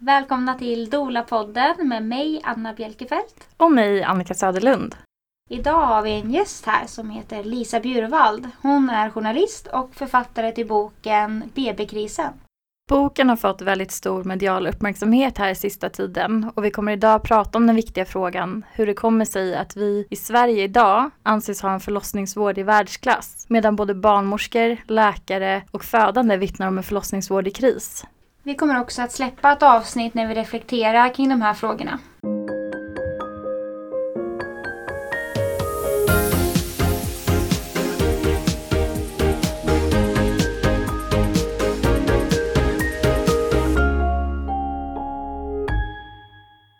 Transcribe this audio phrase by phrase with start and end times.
[0.00, 3.48] Välkomna till Dola-podden med mig Anna Bjelkefelt.
[3.56, 4.94] Och mig Annika Söderlund.
[5.50, 8.48] Idag har vi en gäst här som heter Lisa Bjurvald.
[8.62, 12.32] Hon är journalist och författare till boken BB-krisen.
[12.88, 17.58] Boken har fått väldigt stor medial uppmärksamhet här sista tiden och vi kommer idag prata
[17.58, 21.72] om den viktiga frågan hur det kommer sig att vi i Sverige idag anses ha
[21.72, 27.50] en förlossningsvård i världsklass medan både barnmorskor, läkare och födande vittnar om en förlossningsvård i
[27.50, 28.04] kris.
[28.48, 31.98] Vi kommer också att släppa ett avsnitt när vi reflekterar kring de här frågorna.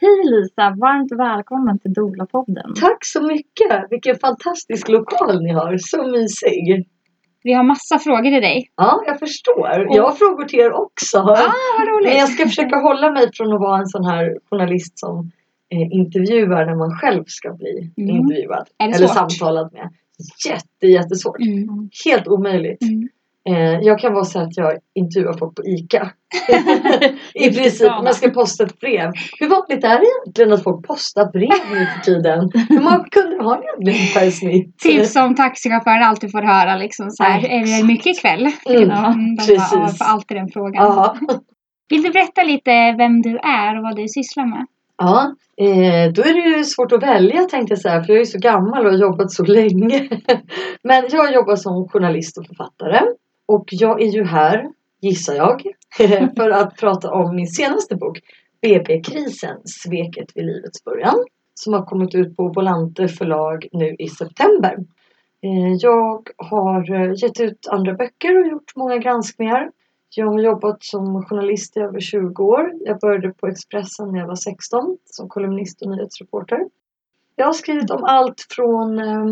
[0.00, 2.74] Hej Lisa, varmt välkommen till Dola-podden.
[2.80, 3.86] Tack så mycket!
[3.90, 6.88] Vilken fantastisk lokal ni har, så mysig.
[7.42, 8.70] Vi har massa frågor till dig.
[8.76, 9.86] Ja, jag förstår.
[9.90, 11.18] Jag har frågor till er också.
[11.18, 12.08] Ah, vad roligt!
[12.08, 15.30] Men jag ska försöka hålla mig från att vara en sån här journalist som
[15.74, 18.16] eh, intervjuar när man själv ska bli Mm.
[18.16, 18.66] intervjuad.
[18.82, 19.10] Eller svårt?
[19.10, 19.88] samtalad med.
[20.48, 21.40] Jätte, jättesvårt.
[21.40, 21.90] Mm.
[22.04, 22.82] Helt omöjligt.
[22.82, 23.08] Mm.
[23.48, 26.10] Eh, jag kan vara så att jag intervjuar folk på ICA.
[27.34, 29.10] I princip, jag ska posta ett brev.
[29.40, 32.50] Hur vanligt är det egentligen att folk postar brev nu för tiden?
[32.68, 34.78] Hur många kunder har ni egentligen per snitt?
[34.82, 38.48] Typ som taxichauffören alltid får höra liksom så här, är det mycket ikväll?
[38.66, 39.98] Mm, de precis.
[39.98, 40.84] får alltid den frågan.
[40.84, 41.16] Ja,
[41.90, 44.66] Vill du berätta lite vem du är och vad du sysslar med?
[44.98, 48.24] ja eh, då är det ju svårt att välja tänkte jag säga för jag är
[48.24, 50.08] så gammal och har jobbat så länge.
[50.82, 53.00] Men jag jobbar som journalist och författare
[53.48, 55.62] och jag är ju här, gissar jag,
[56.36, 58.20] för att prata om min senaste bok
[58.62, 64.76] BB-krisen, sveket vid livets början som har kommit ut på Volante förlag nu i september.
[65.42, 69.70] Eh, jag har eh, gett ut andra böcker och gjort många granskningar.
[70.14, 72.72] Jag har jobbat som journalist i över 20 år.
[72.84, 76.58] Jag började på Expressen när jag var 16 som kolumnist och nyhetsreporter.
[77.36, 79.26] Jag har skrivit om allt från eh,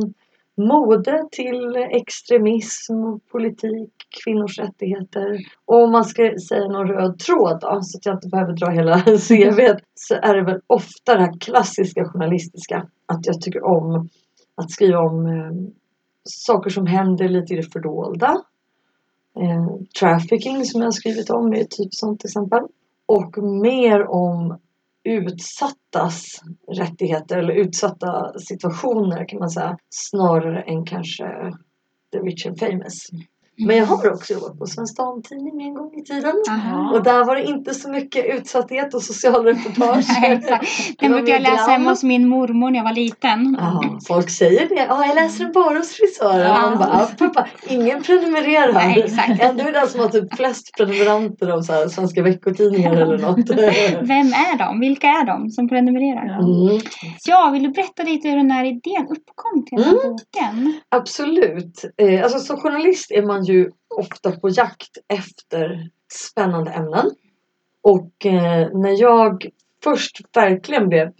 [0.56, 3.92] mode till extremism, politik,
[4.24, 5.38] kvinnors rättigheter.
[5.64, 8.70] Och om man ska säga någon röd tråd då, så att jag inte behöver dra
[8.70, 12.88] hela CVt, så är det väl ofta det här klassiska journalistiska.
[13.06, 14.08] Att jag tycker om
[14.54, 15.70] att skriva om eh,
[16.24, 18.42] saker som händer lite i det fördolda.
[19.40, 22.62] Eh, trafficking som jag har skrivit om är typ sånt till exempel.
[23.06, 24.58] Och mer om
[25.06, 29.78] utsattas rättigheter eller utsatta situationer kan man säga.
[29.90, 31.24] Snarare än kanske
[32.12, 33.10] the rich and famous.
[33.58, 36.32] Men jag har också jobbat på Svensk Damtidning en gång i tiden.
[36.50, 36.90] Aha.
[36.94, 40.06] Och där var det inte så mycket utsatthet och socialreportage.
[41.00, 43.56] Den brukade jag läsa hemma hos min mormor när jag var liten.
[43.60, 44.86] Ja, folk säger det.
[44.88, 46.40] Ja, jag läser den bara hos frisören.
[46.40, 46.60] Ja.
[46.70, 48.72] Man bara, "Ah, pappa, ingen prenumererar.
[48.72, 49.42] Nej, exakt.
[49.42, 53.50] Ändå är den som har typ flest prenumeranter av så här svenska veckotidningar eller något.
[54.08, 54.80] Vem är de?
[54.80, 56.38] Vilka är de som prenumererar?
[56.38, 56.80] Mm,
[57.26, 60.12] Ja, vill du berätta lite hur den här idén uppkom till den här Mm.
[60.12, 60.80] boken?
[60.88, 61.84] absolut.
[62.02, 67.10] Eh, alltså, som journalist är man ju ofta på jakt efter spännande ämnen.
[67.82, 69.46] Och eh, när jag
[69.84, 71.12] först verkligen blev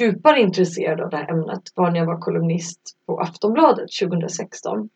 [0.00, 4.88] djupare intresserad av det här ämnet var när jag var kolumnist på Aftonbladet 2016.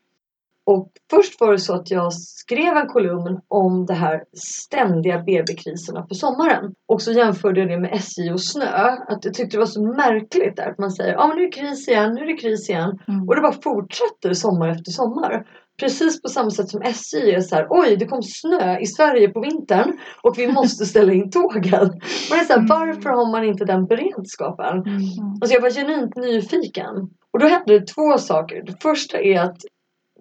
[0.67, 6.03] Och först var det så att jag skrev en kolumn om det här ständiga BB-kriserna
[6.03, 6.75] på sommaren.
[6.87, 8.97] Och så jämförde jag det med SJ och snö.
[9.09, 11.47] Att jag tyckte det var så märkligt där att man säger ja men nu är
[11.47, 12.99] det kris igen, nu är det kris igen.
[13.09, 13.28] Mm.
[13.28, 15.47] Och det bara fortsätter sommar efter sommar.
[15.80, 19.28] Precis på samma sätt som SJ är så här, oj det kom snö i Sverige
[19.28, 22.00] på vintern och vi måste ställa in tågen.
[22.30, 22.66] Man är så här, Mm.
[22.66, 24.66] varför har man inte den beredskapen?
[24.78, 25.00] Mm.
[25.40, 26.94] Alltså jag var genuint nyfiken.
[27.32, 28.62] Och då hände det två saker.
[28.66, 29.56] Det första är att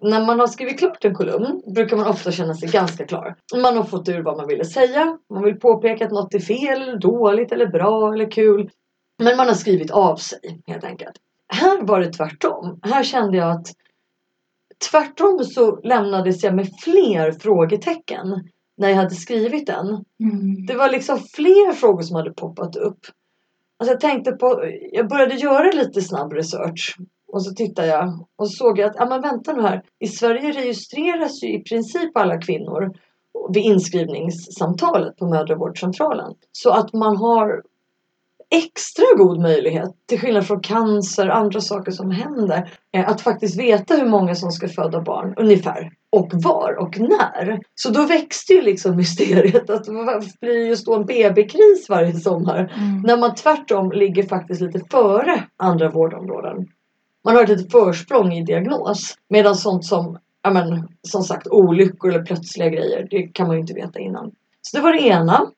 [0.02, 3.36] när man har skrivit klart en kolumn brukar man ofta känna sig ganska klar.
[3.62, 5.18] Man har fått ur vad man ville säga.
[5.34, 8.70] Man vill påpeka att något är fel, eller dåligt, eller bra, eller kul.
[9.22, 11.14] Men man har skrivit av sig helt enkelt.
[11.48, 12.78] Här var det tvärtom.
[12.82, 13.66] Här kände jag att
[14.90, 18.26] tvärtom så lämnades jag med fler frågetecken
[18.76, 19.86] när jag hade skrivit den.
[20.20, 20.66] Mm.
[20.66, 23.00] Det var liksom fler frågor som hade poppat upp.
[23.76, 26.96] Alltså jag tänkte på, jag började göra lite snabb research.
[27.32, 29.82] Och så tittade jag och såg att, ja men vänta nu här.
[29.98, 32.94] I Sverige registreras ju i princip alla kvinnor
[33.54, 36.34] vid inskrivningssamtalet på mödravårdscentralen.
[36.52, 37.62] Så att man har
[38.50, 43.58] extra god möjlighet, till skillnad från cancer och andra saker som händer, eh, att faktiskt
[43.60, 45.90] veta hur många som ska föda barn, ungefär.
[46.10, 47.60] Och var och när.
[47.74, 52.12] Så då växte ju liksom mysteriet att varför blir det just då en BB-kris varje
[52.12, 52.72] sommar?
[52.76, 53.00] Mm.
[53.00, 56.66] När man tvärtom ligger faktiskt lite före andra vårdområden.
[57.24, 59.14] Man har ett litet försprång i diagnos.
[59.28, 63.60] Medan sånt som, ja men, som sagt, olyckor eller plötsliga grejer, det kan man ju
[63.60, 64.32] inte veta innan.
[64.62, 65.50] Så det var det ena.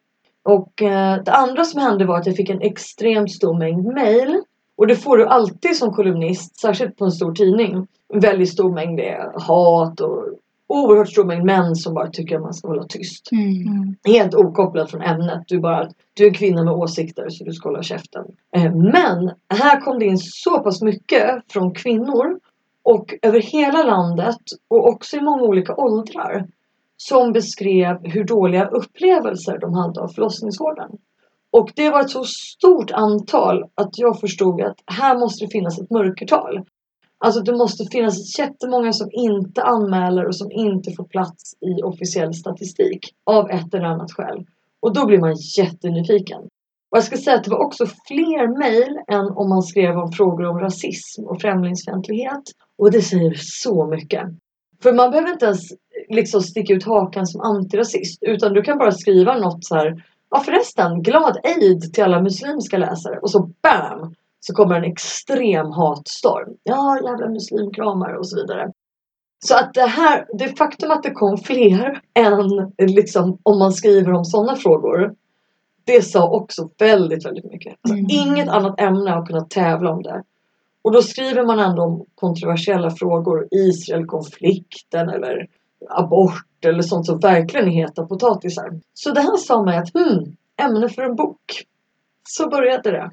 [0.47, 4.41] Och eh, det andra som hände var att jag fick en extremt stor mängd mail.
[4.77, 7.87] Och det får du alltid som kolumnist, särskilt på en stor tidning.
[8.15, 9.01] En väldigt stor mängd
[9.35, 10.25] hat och
[10.69, 13.33] oerhört stor mängd män som bara tycker att man ska hålla tyst.
[13.33, 13.97] Mm.
[14.05, 15.43] Helt okopplat från ämnet.
[15.47, 18.25] Du, bara, du är en kvinna med åsikter så du ska hålla käften.
[18.57, 22.39] Eh, Men här kom det in så pass mycket från kvinnor
[22.83, 26.47] och över hela landet och också i många olika åldrar
[26.97, 30.91] som beskrev hur dåliga upplevelser de hade av förlossningsvården.
[31.51, 35.79] Och det var ett så stort antal att jag förstod att här måste det finnas
[35.79, 36.65] ett mörkertal.
[37.19, 42.35] Alltså det måste finnas jättemånga som inte anmäler och som inte får plats i officiell
[42.35, 44.47] statistik av ett eller annat skäl.
[44.81, 46.41] Och då blir man jättenyfiken.
[46.91, 50.13] Och jag ska säga att det var också fler mejl än om man skrev om
[50.13, 52.43] frågor om rasism och främlingsfientlighet.
[52.79, 54.23] Och det säger så mycket.
[54.83, 55.73] För man behöver inte ens
[56.09, 60.41] liksom sticka ut hakan som antirasist utan du kan bara skriva något så här Ja
[60.41, 64.15] förresten, glad eid till alla muslimska läsare och så BAM!
[64.41, 66.57] Så kommer en extrem hatstorm.
[66.63, 68.73] Ja, jävla muslimkramare och så vidare.
[69.45, 74.13] Så att det här, det faktum att det kom fler än liksom om man skriver
[74.13, 75.15] om sådana frågor.
[75.85, 77.75] Det sa också väldigt, väldigt mycket.
[77.89, 78.07] Mm.
[78.11, 80.23] Inget annat ämne har kunnat tävla om det.
[80.87, 83.49] Och då skriver man ändå om kontroversiella frågor.
[83.51, 85.47] Israelkonflikten eller
[85.89, 88.81] abort eller sånt som verkligen är heta potatisar.
[88.95, 91.65] Så det här sa mig att hmm, ämne för en bok.
[92.29, 93.11] Så började det.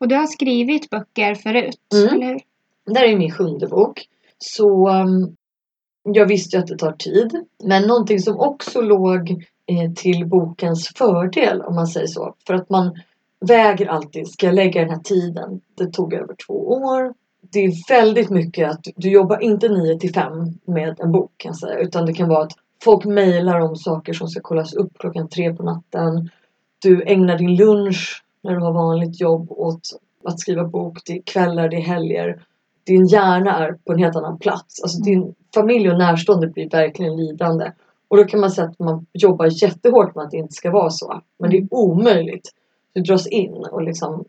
[0.00, 2.14] Och du har skrivit böcker förut, Mm.
[2.14, 2.40] eller hur?
[2.84, 4.06] Det här är min sjunde bok.
[4.38, 5.36] Så um,
[6.02, 7.44] jag visste ju att det tar tid.
[7.64, 9.30] Men någonting som också låg
[9.66, 12.34] eh, till bokens fördel om man säger så.
[12.46, 12.94] För att man
[13.46, 15.60] väger alltid, ska jag lägga den här tiden?
[15.74, 17.14] Det tog över två år.
[17.52, 20.32] Det är väldigt mycket att du, jobbar inte 9 till 5
[20.64, 21.78] med en bok kan jag säga.
[21.78, 22.52] Utan det kan vara att
[22.84, 26.30] folk mejlar om saker som ska kollas upp klockan tre på natten.
[26.82, 29.80] Du ägnar din lunch när du har vanligt jobb åt
[30.24, 30.98] att skriva bok.
[31.06, 32.42] Det är kvällar, det är helger.
[32.86, 34.82] Din hjärna är på en helt annan plats.
[34.82, 37.72] Alltså din familj och närstående blir verkligen lidande.
[38.08, 40.90] Och då kan man säga att man jobbar jättehårt med att det inte ska vara
[40.90, 41.20] så.
[41.38, 42.50] Men det är omöjligt.
[42.94, 44.24] Du dras in och liksom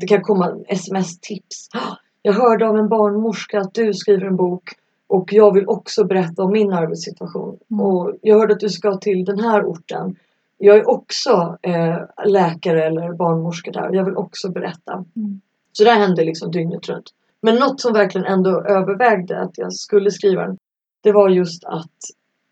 [0.00, 1.68] det kan komma sms-tips.
[1.74, 4.70] "Ah, Jag hörde av en barnmorska att du skriver en bok
[5.06, 7.58] och jag vill också berätta om min arbetssituation.
[7.70, 7.86] Mm.
[7.86, 10.16] Och jag hörde att du ska till den här orten.
[10.58, 13.90] Jag är också eh, läkare eller barnmorska där.
[13.92, 14.92] Jag vill också berätta.
[15.16, 15.40] Mm.
[15.72, 17.10] Så det hände liksom dygnet runt.
[17.40, 20.58] Men något som verkligen ändå övervägde att jag skulle skriva den.
[21.00, 21.96] Det var just att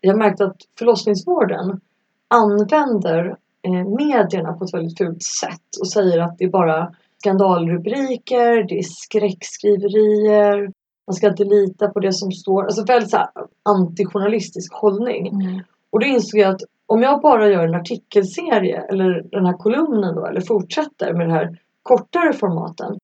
[0.01, 1.79] jag märkte att förlossningsvården
[2.27, 3.37] använder
[3.71, 8.83] medierna på ett väldigt fult sätt och säger att det är bara skandalrubriker, det är
[8.83, 10.71] skräckskriverier,
[11.07, 12.63] man ska inte lita på det som står.
[12.63, 13.29] Alltså väldigt så här
[13.63, 15.27] antijournalistisk hållning.
[15.27, 15.61] Mm.
[15.89, 20.15] Och då insåg jag att om jag bara gör en artikelserie eller den här kolumnen
[20.15, 22.97] då eller fortsätter med den här kortare formaten.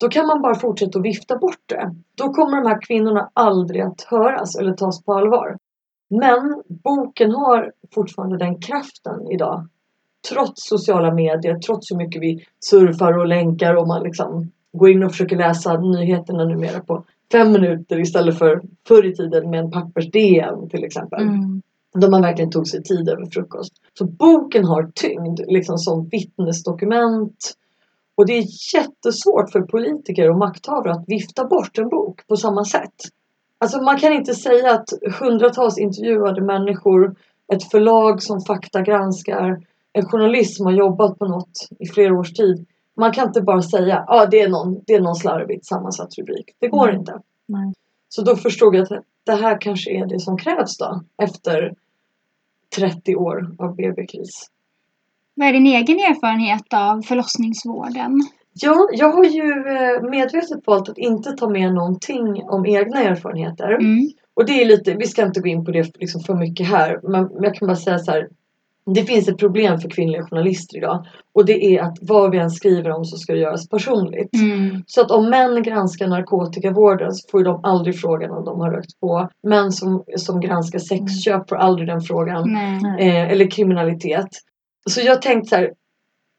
[0.00, 1.94] Då kan man bara fortsätta att vifta bort det.
[2.16, 5.56] Då kommer de här kvinnorna aldrig att höras eller tas på allvar.
[6.10, 9.68] Men boken har fortfarande den kraften idag.
[10.28, 15.02] Trots sociala medier, trots hur mycket vi surfar och länkar och man liksom går in
[15.02, 19.70] och försöker läsa nyheterna numera på fem minuter istället för förr i tiden med en
[19.70, 21.22] pappers-DM till exempel.
[21.22, 21.62] Mm.
[21.94, 23.72] Då man verkligen tog sig tid över frukost.
[23.98, 27.54] Så boken har tyngd liksom som vittnesdokument.
[28.14, 32.64] Och det är jättesvårt för politiker och makthavare att vifta bort en bok på samma
[32.64, 32.94] sätt.
[33.58, 34.88] Alltså man kan inte säga att
[35.20, 37.16] hundratals intervjuade människor,
[37.52, 39.60] ett förlag som faktagranskar,
[39.92, 42.66] en journalist som har jobbat på något i flera års tid.
[42.96, 46.18] Man kan inte bara säga att ah, det, är någon, det är någon slarvigt sammansatt
[46.18, 46.56] rubrik.
[46.58, 47.00] Det går Mm.
[47.00, 47.12] inte.
[47.46, 47.72] Nej.
[48.08, 51.00] Så då förstod jag att det här kanske är det som krävs då.
[51.22, 51.74] Efter
[52.76, 54.50] 30 år av BB-kris.
[55.34, 58.20] Vad är din egen erfarenhet av förlossningsvården?
[58.52, 63.70] Ja, jag har ju eh, medvetet valt att inte ta med någonting om egna erfarenheter.
[63.72, 64.10] Mm.
[64.34, 67.00] Och det är lite, vi ska inte gå in på det liksom för mycket här.
[67.02, 68.28] Men jag kan bara säga så här.
[68.94, 71.06] Det finns ett problem för kvinnliga journalister idag.
[71.34, 74.34] Och det är att vad vi än skriver om så ska det göras personligt.
[74.34, 74.82] Mm.
[74.86, 79.00] Så att om män granskar narkotikavården så får de aldrig frågan om de har rökt
[79.00, 79.28] på.
[79.42, 82.56] Män som, som granskar sexköp får aldrig den frågan.
[83.00, 84.28] Eh, eller kriminalitet.
[84.90, 85.70] Så jag tänkte så här.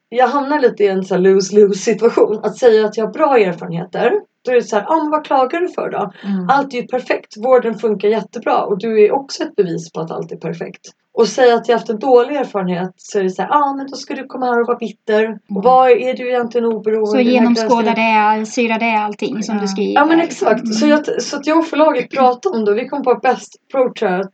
[0.09, 2.39] Jag hamnar lite i en så lose-lose situation.
[2.43, 4.11] Att säga att jag har bra erfarenheter.
[4.45, 6.11] Då är det så här, ah, men vad klagar du för då?
[6.23, 6.49] Mm.
[6.49, 7.37] Allt är ju perfekt.
[7.37, 8.65] Vården funkar jättebra.
[8.65, 10.81] Och du är också ett bevis på att allt är perfekt.
[11.13, 13.87] Och säga att jag haft en dålig erfarenhet så är det så här, ah men
[13.87, 15.31] då ska du komma här och vara bitter.
[15.31, 17.11] Och vad är du egentligen oberoende?
[17.11, 19.61] Så genomskåda det, syra det allting som Ja.
[19.61, 19.93] du skriver.
[19.93, 20.61] Ja men exakt.
[20.63, 20.73] Mm.
[20.73, 22.73] Så, jag, så att jag och förlaget pratade om det.
[22.73, 24.33] Vi kom på bäst approach här att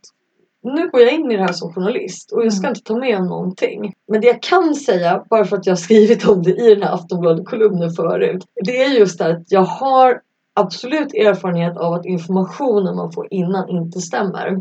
[0.62, 2.70] nu går jag in i det här som journalist och jag ska Mm.
[2.70, 3.92] inte ta med någonting.
[4.08, 6.82] Men det jag kan säga, bara för att jag har skrivit om det i den
[6.82, 8.44] här Aftonbladet-kolumnen förut.
[8.64, 10.20] Det är just det att jag har
[10.54, 14.56] absolut erfarenhet av att informationen man får innan inte stämmer.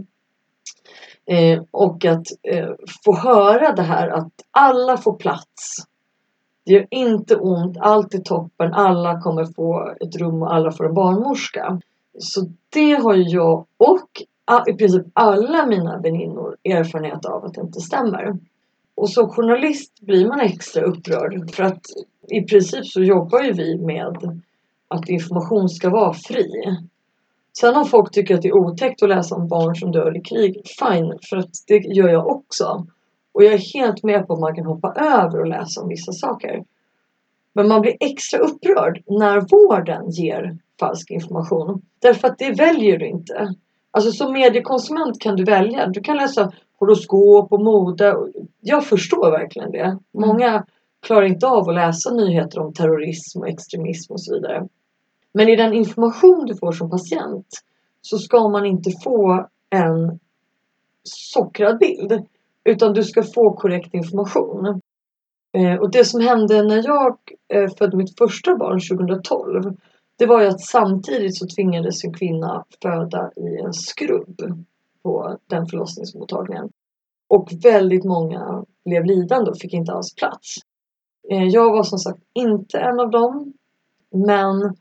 [1.28, 2.70] Eh, och att eh,
[3.06, 5.76] få höra det här att alla får plats.
[6.66, 10.86] Det gör inte ont, allt är toppen, alla kommer få ett rum och alla får
[10.86, 11.82] en barnmorska.
[12.20, 14.10] Så det har ju jag och
[14.70, 18.38] i princip alla mina väninnor erfarenhet av att det inte stämmer.
[18.96, 21.82] Och som journalist blir man extra upprörd för att
[22.28, 24.38] i princip så jobbar ju vi med
[24.88, 26.78] att information ska vara fri.
[27.60, 30.22] Sen om folk tycker att det är otäckt att läsa om barn som dör i
[30.22, 32.86] krig, fine, för att det gör jag också.
[33.34, 36.12] Och jag är helt med på att man kan hoppa över och läsa om vissa
[36.12, 36.64] saker.
[37.54, 41.82] Men man blir extra upprörd när vården ger falsk information.
[42.02, 43.56] Därför att det väljer du inte.
[43.92, 45.88] Alltså som mediekonsument kan du välja.
[45.88, 48.16] Du kan läsa horoskop och mode.
[48.62, 49.98] Jag förstår verkligen det.
[50.14, 50.66] Många
[51.02, 54.68] klarar inte av att läsa nyheter om terrorism och extremism och så vidare.
[55.38, 57.48] Men i den information du får som patient
[58.02, 60.20] så ska man inte få en
[61.04, 62.26] sockrad bild.
[62.64, 64.82] Utan du ska få korrekt information.
[65.54, 67.18] Eh, och det som hände när jag
[67.54, 69.78] eh, födde mitt första barn 2012
[70.18, 74.42] det var ju att samtidigt så tvingades en kvinna föda i en skrubb
[75.04, 76.70] på den förlossningsmottagningen.
[77.28, 80.56] Och väldigt många blev lidande och fick inte alls plats.
[81.32, 83.54] Eh, jag var som sagt inte en av dem.
[84.12, 84.76] Men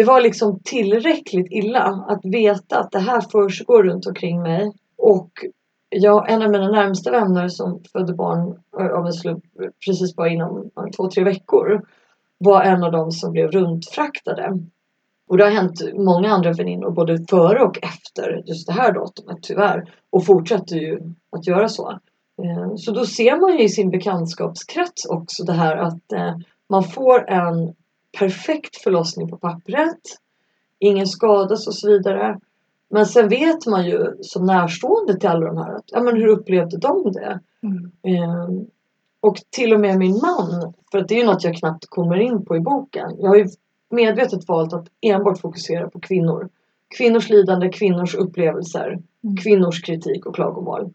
[0.00, 4.72] det var liksom tillräckligt illa att veta att det här försiggår runt omkring mig.
[4.98, 5.30] Och
[5.88, 9.44] jag, en av mina närmsta vänner som födde barn eh, av en slump
[9.86, 11.82] precis bara inom två, tre veckor
[12.38, 14.58] var en av dem som blev runtfraktade.
[15.28, 19.38] Och det har hänt många andra väninnor både före och efter just det här datumet
[19.42, 19.94] tyvärr.
[20.10, 21.00] Och fortsätter ju
[21.36, 21.90] att göra så.
[22.42, 26.36] Eh, så då ser man ju i sin bekantskapskrets också det här att eh,
[26.68, 27.74] man får en
[28.18, 30.00] perfekt förlossning på pappret.
[30.78, 32.40] Ingen skadas och så vidare.
[32.90, 36.26] Men sen vet man ju som närstående till alla de här att, ja men hur
[36.26, 37.40] upplevde de det?
[37.62, 37.90] Mm.
[38.02, 38.48] Eh,
[39.20, 42.16] och till och med min man, för att det är ju något jag knappt kommer
[42.16, 43.16] in på i boken.
[43.18, 43.46] Jag har ju
[43.90, 46.48] medvetet valt att enbart fokusera på kvinnor.
[46.96, 49.36] Kvinnors lidande, kvinnors upplevelser, Mm.
[49.36, 50.90] kvinnors kritik och klagomål.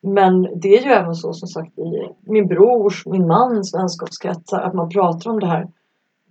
[0.00, 4.74] Men det är ju även så som sagt i min brors, min mans vänskapskretsar att
[4.74, 5.68] man pratar om det här.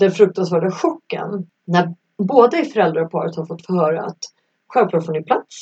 [0.01, 4.19] Den fruktansvärda chocken när båda i föräldraparet har fått höra att
[4.67, 5.61] självklart får ni plats.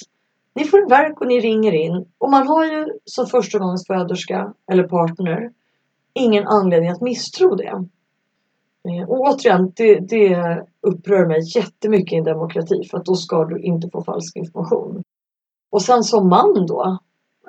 [0.56, 2.06] Ni får en verk och ni ringer in.
[2.18, 5.52] Och man har ju som förstagångsföderska eller partner
[6.14, 7.86] ingen anledning att misstro det.
[8.90, 13.46] Eh, och återigen, det, det upprör mig jättemycket i en demokrati för att då ska
[13.46, 15.04] du inte få falsk information.
[15.70, 16.98] Och sen som man då,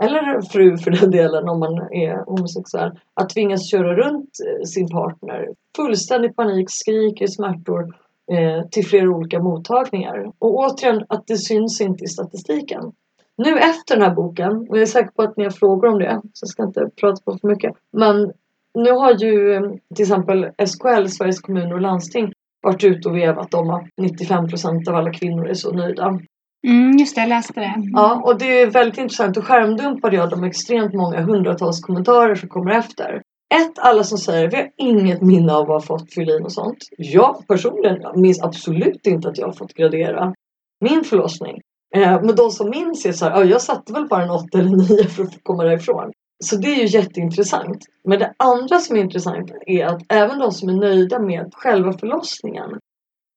[0.02, 4.88] eller fru för den delen om man är homosexuell, att tvingas köra runt eh, sin
[4.88, 7.96] partner fullständig panik, skriker smärtor
[8.32, 10.32] eh, till flera olika mottagningar.
[10.38, 12.92] Och återigen, att det syns inte i statistiken.
[13.36, 15.98] Nu efter den här boken, och jag är säker på att ni har frågor om
[15.98, 17.72] det, så jag ska inte prata på för mycket.
[17.92, 18.32] Men
[18.74, 19.62] nu har ju eh,
[19.94, 24.88] till exempel SKL, Sveriges kommuner och landsting, varit ute och vevat om att 95 procent
[24.88, 26.20] av alla kvinnor är så nöjda.
[26.66, 27.66] Mm, just det, jag läste det.
[27.76, 27.90] Mm.
[27.92, 29.34] Ja, och det är väldigt intressant.
[29.34, 33.22] Då skärmdumpade jag de extremt många hundratals kommentarer som kommer efter.
[33.54, 36.78] Ett, alla som säger vi har inget minne av att ha fått fyllin och sånt.
[36.96, 40.34] Jag personligen minns absolut inte att jag har fått gradera
[40.80, 41.60] min förlossning.
[41.94, 44.58] Eh, men de som minns är så här, ja, jag satte väl bara en åtta
[44.58, 46.10] eller nio för att få komma därifrån.
[46.44, 47.84] Så det är ju jätteintressant.
[48.04, 51.92] Men det andra som är intressant är att även de som är nöjda med själva
[51.92, 52.70] förlossningen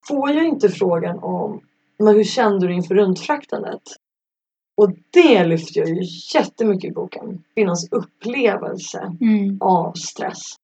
[0.07, 1.61] får ju inte frågan om
[1.99, 3.81] men hur kände du inför runtfraktandet?
[4.77, 6.01] Och det lyfter jag ju
[6.33, 7.43] jättemycket i boken.
[7.55, 9.57] Kvinnans upplevelse Mm.
[9.61, 10.55] av stress.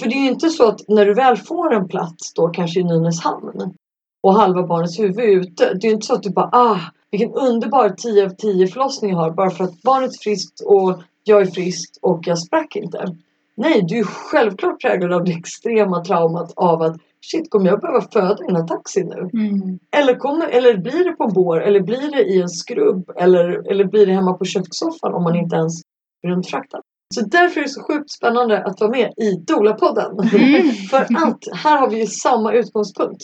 [0.00, 2.80] För det är ju inte så att när du väl får en plats då kanske
[2.80, 3.74] i Nynäshamn
[4.22, 5.74] och halva barnets huvud är ute.
[5.74, 6.80] Det är ju inte så att du bara ah
[7.10, 11.02] vilken underbar 10 av 10 förlossning jag har bara för att barnet är friskt och
[11.24, 13.16] jag är frisk och jag sprack inte.
[13.54, 16.96] Nej, du är självklart präglad av det extrema traumat av att
[17.30, 19.40] shit, kommer jag behöva föda i den här taxin nu?
[19.40, 19.78] Mm.
[19.96, 21.62] Eller, kommer, eller blir det på en bår?
[21.62, 23.10] Eller blir det i en skrubb?
[23.16, 25.82] Eller, eller blir det hemma på kökssoffan om man inte ens
[26.26, 26.80] runtfraktar?
[27.14, 30.12] Så därför är det så sjukt spännande att vara med i Dola-podden.
[30.34, 30.70] Mm.
[30.90, 33.22] För att här har vi ju samma utgångspunkt.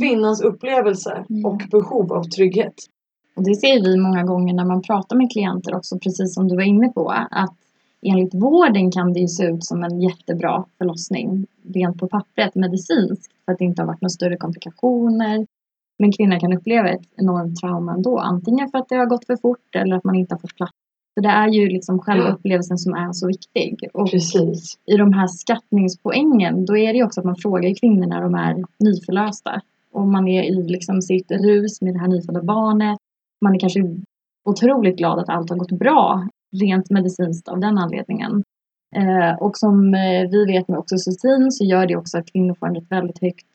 [0.00, 1.44] Kvinnans upplevelse Mm.
[1.44, 2.74] och behov av trygghet.
[3.36, 6.56] Och det ser vi många gånger när man pratar med klienter också, precis som du
[6.56, 7.08] var inne på.
[7.30, 7.54] Att
[8.06, 13.31] enligt vården kan det ju se ut som en jättebra förlossning, rent på pappret, medicinskt,
[13.44, 15.46] för att det inte har varit några större komplikationer.
[15.98, 19.36] Men kvinnan kan uppleva ett enormt trauma ändå, antingen för att det har gått för
[19.36, 20.72] fort eller att man inte har fått plats
[21.14, 23.88] Så det är ju liksom själva upplevelsen som är så viktig.
[23.94, 24.78] Och Precis.
[24.86, 28.34] i de här skattningspoängen då är det ju också att man frågar kvinnor när de
[28.34, 29.60] är nyförlösta.
[29.92, 32.98] Och man är i liksom sitt rus med det här nyfödda barnet.
[33.40, 33.80] Man är kanske
[34.44, 38.42] otroligt glad att allt har gått bra rent medicinskt av den anledningen.
[38.96, 42.78] Eh, och som eh, vi vet med oxytocin så gör det också att kvinnor får
[42.78, 43.46] ett väldigt högt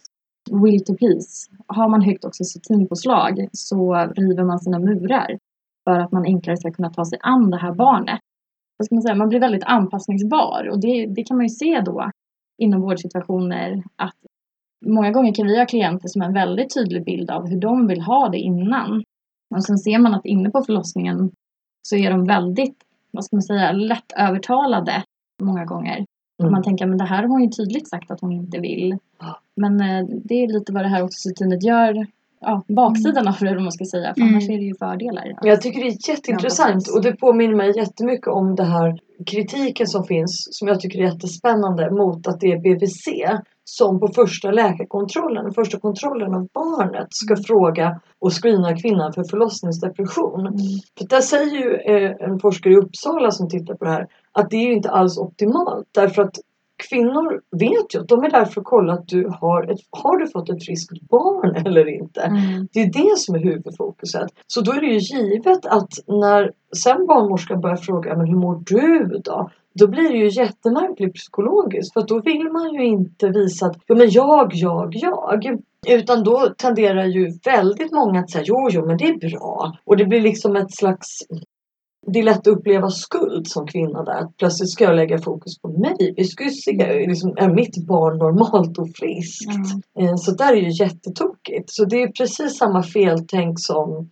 [0.52, 1.52] will to please.
[1.68, 5.38] Har man högt oxytocinpåslag så river man sina murar
[5.84, 8.20] för att man enklare ska kunna ta sig an det här barnet.
[8.78, 9.16] Vad ska man, säga?
[9.16, 12.12] man blir väldigt anpassningsbar och det, det kan man ju se då
[12.58, 14.16] inom vårdsituationer att
[14.86, 17.88] många gånger kan vi ha klienter som har en väldigt tydlig bild av hur de
[17.88, 19.04] vill ha det innan.
[19.56, 21.32] Och sen ser man att inne på förlossningen
[21.82, 22.78] så är de väldigt,
[23.12, 25.04] vad ska man säga, lättövertalade
[25.42, 26.06] många gånger.
[26.40, 26.52] Mm.
[26.52, 28.98] Man tänker men det här har hon ju tydligt sagt att hon inte vill.
[29.56, 32.08] Men eh, det är lite vad det här oxytocinet gör,
[32.42, 34.14] ja, baksidan av det om man ska säga.
[34.14, 34.34] För Mm.
[34.34, 35.38] annars är det ju fördelar.
[35.42, 40.04] Jag tycker det är jätteintressant och det påminner mig jättemycket om det här kritiken som
[40.04, 43.08] finns som jag tycker är jättespännande mot att det är BVC
[43.70, 50.40] som på första läkarkontrollen, första kontrollen av barnet ska fråga och screena kvinnan för förlossningsdepression.
[50.40, 50.58] Mm.
[50.98, 54.50] För där säger ju eh, en forskare i Uppsala som tittar på det här att
[54.50, 56.36] det är inte alls optimalt därför att
[56.90, 60.18] kvinnor vet ju att de är där för att kolla att du har, ett, har
[60.18, 62.22] du fått ett friskt barn eller inte.
[62.22, 62.68] Mm.
[62.74, 64.30] Det är det som är huvudfokuset.
[64.48, 68.62] Så då är det ju givet att när sen barnmorskan börjar fråga men hur mår
[68.66, 69.50] du då?
[69.78, 73.96] Då blir det ju jättemärkligt psykologiskt för då vill man ju inte visa att ja,
[73.96, 75.60] men jag, jag, jag.
[75.88, 79.78] Utan då tenderar ju väldigt många att säga jo, jo, men det är bra.
[79.84, 81.08] Och det blir liksom ett slags
[82.08, 84.14] det är lätt att uppleva skuld som kvinna där.
[84.14, 86.14] Att Plötsligt ska jag lägga fokus på mig.
[86.18, 86.72] Vi ska ju se,
[87.08, 89.52] liksom, är mitt barn normalt och friskt?
[89.94, 90.04] Ja.
[90.04, 91.70] Eh, Så där är ju jättetokigt.
[91.72, 94.10] Så det är precis samma feltänk som,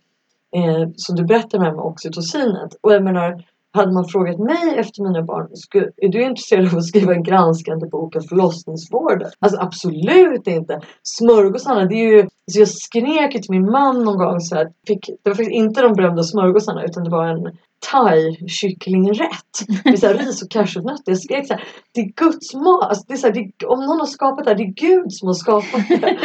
[0.56, 2.76] eh, som du berättar med, med oxytocinet.
[2.80, 3.44] Och jag menar,
[3.76, 5.48] hade man frågat mig efter mina barn,
[5.96, 9.30] är du intresserad av att skriva en granskande bok om förlossningsvården?
[9.38, 10.80] Alltså absolut inte!
[11.02, 12.28] Smörgåsarna, det är ju...
[12.52, 15.50] Så jag skrek ju till min man någon gång så här, fick, det var faktiskt
[15.50, 17.56] inte de berömda smörgåsarna utan det var en
[17.90, 21.12] thai kycklingrätt med så här ris och cashewnötter.
[21.12, 22.88] Jag skrek så här, det är Guds mat.
[22.88, 24.74] Alltså, det är så här, det är, om någon har skapat det här, det är
[24.88, 26.16] Gud som har skapat det.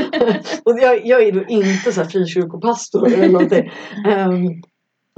[0.66, 3.72] och jag, jag är då inte så här frikyrkopastor eller någonting.
[4.08, 4.62] Um,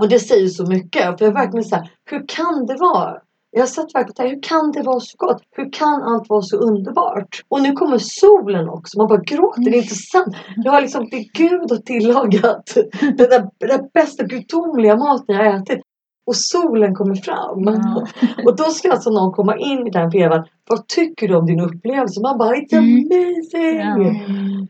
[0.02, 1.04] och det säger så mycket.
[1.04, 3.18] För jag är verkligen så här, hur kan det vara?
[3.52, 5.42] Jag har sett verkligen så här, hur kan det vara så gott?
[5.52, 7.42] Hur kan allt vara så underbart?
[7.50, 8.98] Och nu kommer solen också.
[8.98, 10.36] Man bara gråter, det är inte sant.
[10.56, 15.52] Jag har liksom, det Gud har tillagat den där, den där bästa gudomliga maten jag
[15.52, 15.82] har ätit.
[16.26, 17.64] Och solen kommer fram.
[17.64, 18.08] Ja.
[18.46, 20.46] Och då ska alltså någon komma in i den vevan.
[20.70, 22.22] Vad tycker du om din upplevelse?
[22.22, 23.10] Man bara, it's Mm.
[23.12, 23.80] amazing!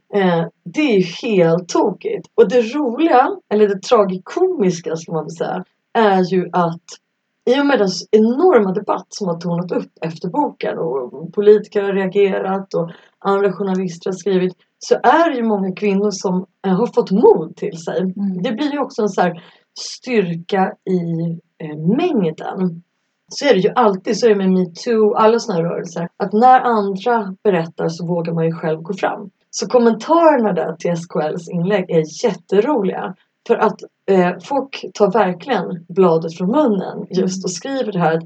[0.10, 0.20] Ja.
[0.20, 2.28] Eh, det är ju helt tokigt.
[2.36, 5.64] Och det roliga, eller det tragikomiska ska man väl säga,
[5.94, 6.84] är ju att
[7.50, 11.94] i och med den enorma debatt som har tornat upp efter boken och politiker har
[11.94, 16.88] reagerat och andra journalister har skrivit så är det ju många kvinnor som eh, har
[16.88, 18.00] fått mod till sig.
[18.02, 18.44] Mm.
[18.44, 19.44] Det blir ju också en så här
[19.80, 21.32] styrka i
[21.64, 22.84] eh, mängden.
[23.28, 26.10] Så är det ju alltid, så är det med metoo, alla sådana rörelser.
[26.18, 29.30] Att när andra berättar så vågar man ju själv gå fram.
[29.50, 33.16] Så kommentarerna där till SKLs inlägg är jätteroliga.
[33.48, 38.22] För att eh, folk tar verkligen bladet från munnen just och skriver det här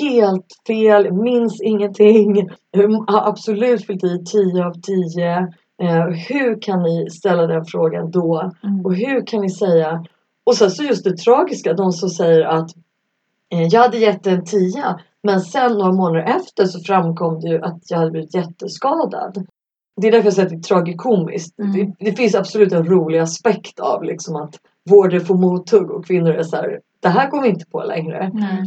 [0.00, 2.48] Helt fel, minns ingenting,
[3.06, 5.36] har absolut fyllt i 10 av 10.
[5.82, 8.50] Eh, hur kan ni ställa den frågan då?
[8.64, 8.86] Mm.
[8.86, 10.04] Och hur kan ni säga?
[10.44, 12.70] Och sen så just det tragiska, de som säger att
[13.52, 17.62] eh, jag hade gett en 10 men sen några månader efter så framkom det ju
[17.62, 19.46] att jag hade blivit jätteskadad.
[20.00, 21.58] Det är därför jag säger att det är tragikomiskt.
[21.58, 21.72] Mm.
[21.72, 24.54] Det, det finns absolut en rolig aspekt av liksom att
[24.90, 28.30] vården får mothugg och kvinnor är så här, det här går vi inte på längre.
[28.34, 28.64] Nej.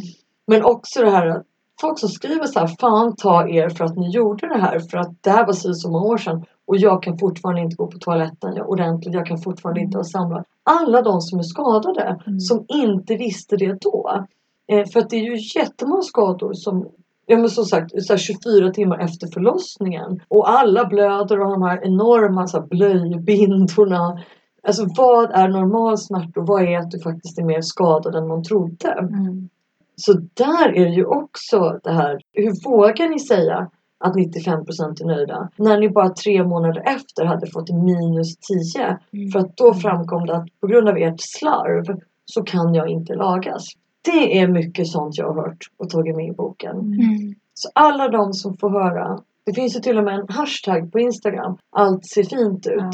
[0.48, 1.44] Men också det här att
[1.82, 4.98] folk som skriver så här, fan ta er för att ni gjorde det här för
[4.98, 7.98] att det här var så många år sedan och jag kan fortfarande inte gå på
[7.98, 10.44] toaletten jag, ordentligt, jag kan fortfarande inte ha samlag.
[10.64, 12.40] Alla de som är skadade Mm.
[12.40, 14.26] som inte visste det då.
[14.68, 16.88] Eh, för att det är ju jättemånga skador som
[17.26, 21.54] Ja men som sagt så här 24 timmar efter förlossningen och alla blöder och har
[21.54, 24.20] de här enorma så här, blöjbindorna.
[24.68, 28.28] Alltså vad är normal smärta och vad är att du faktiskt är mer skadad än
[28.28, 28.92] man trodde?
[28.92, 29.50] Mm.
[29.96, 32.22] Så där är det ju också det här.
[32.34, 33.70] Hur vågar ni säga
[34.04, 35.50] att 95% är nöjda?
[35.56, 38.98] När ni bara tre månader efter hade fått minus 10.
[39.14, 39.32] Mm.
[39.32, 43.16] För att då framkom det att på grund av ert slarv så kan jag inte
[43.16, 43.64] lagas.
[44.02, 46.78] Det är mycket sånt jag har hört och tagit med i boken.
[46.80, 47.36] Mm.
[47.54, 49.20] Så alla de som får höra.
[49.46, 51.58] Det finns ju till och med en hashtag på Instagram.
[51.70, 52.76] Allt ser fint ut.
[52.78, 52.92] Ja.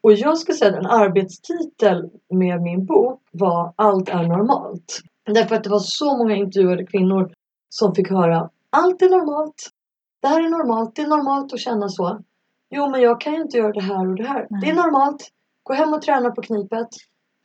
[0.00, 5.00] Och jag ska säga att en arbetstitel med min bok var Allt är normalt.
[5.26, 7.32] Därför att det var så många intervjuade kvinnor
[7.68, 9.70] som fick höra allt är normalt.
[10.22, 10.96] Det här är normalt.
[10.96, 12.20] Det är normalt att känna så.
[12.70, 14.46] Jo, men jag kan ju inte göra det här och det här.
[14.50, 14.60] Nej.
[14.60, 15.30] Det är normalt.
[15.62, 16.88] Gå hem och träna på knipet.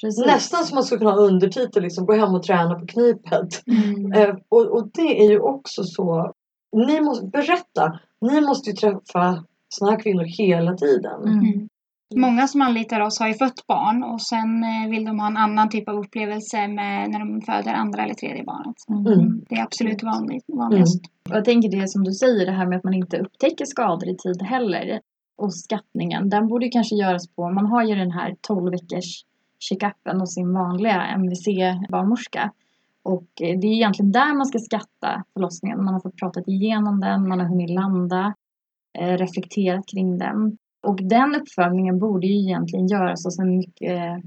[0.02, 0.26] Precis.
[0.26, 2.06] Nästan som man skulle kunna ha undertitel liksom.
[2.06, 3.68] Gå hem och träna på knipet.
[3.68, 4.14] Mm.
[4.14, 6.34] Eh, och, och det är ju också så.
[6.72, 8.00] Ni måste berätta.
[8.22, 11.24] Ni måste ju träffa såna här kvinnor hela tiden.
[11.24, 11.70] Mm.
[12.12, 12.22] Mm.
[12.22, 15.38] Många som anlitar oss har ju fött barn och sen eh, vill de ha en
[15.38, 18.76] annan typ av upplevelse med när de föder andra eller tredje barnet.
[18.90, 19.46] Mm.
[19.50, 21.02] Det är absolut vanligt, vanligast.
[21.30, 24.10] Och jag tänker det som du säger, det här med att man inte upptäcker skador
[24.10, 25.00] i tid heller.
[25.38, 29.24] Och skattningen, den borde ju kanske göras på, man har ju den här 12 veckors
[29.60, 32.52] checkupen hos sin vanliga MVC-barnmorska.
[33.04, 35.84] Och eh, det är egentligen där man ska skatta förlossningen.
[35.84, 38.34] Man har fått prata igenom den, man har hunnit landa,
[39.00, 40.58] eh, reflekterat kring den.
[40.88, 44.18] Och den uppföljningen borde ju egentligen göras hos en mycket eh,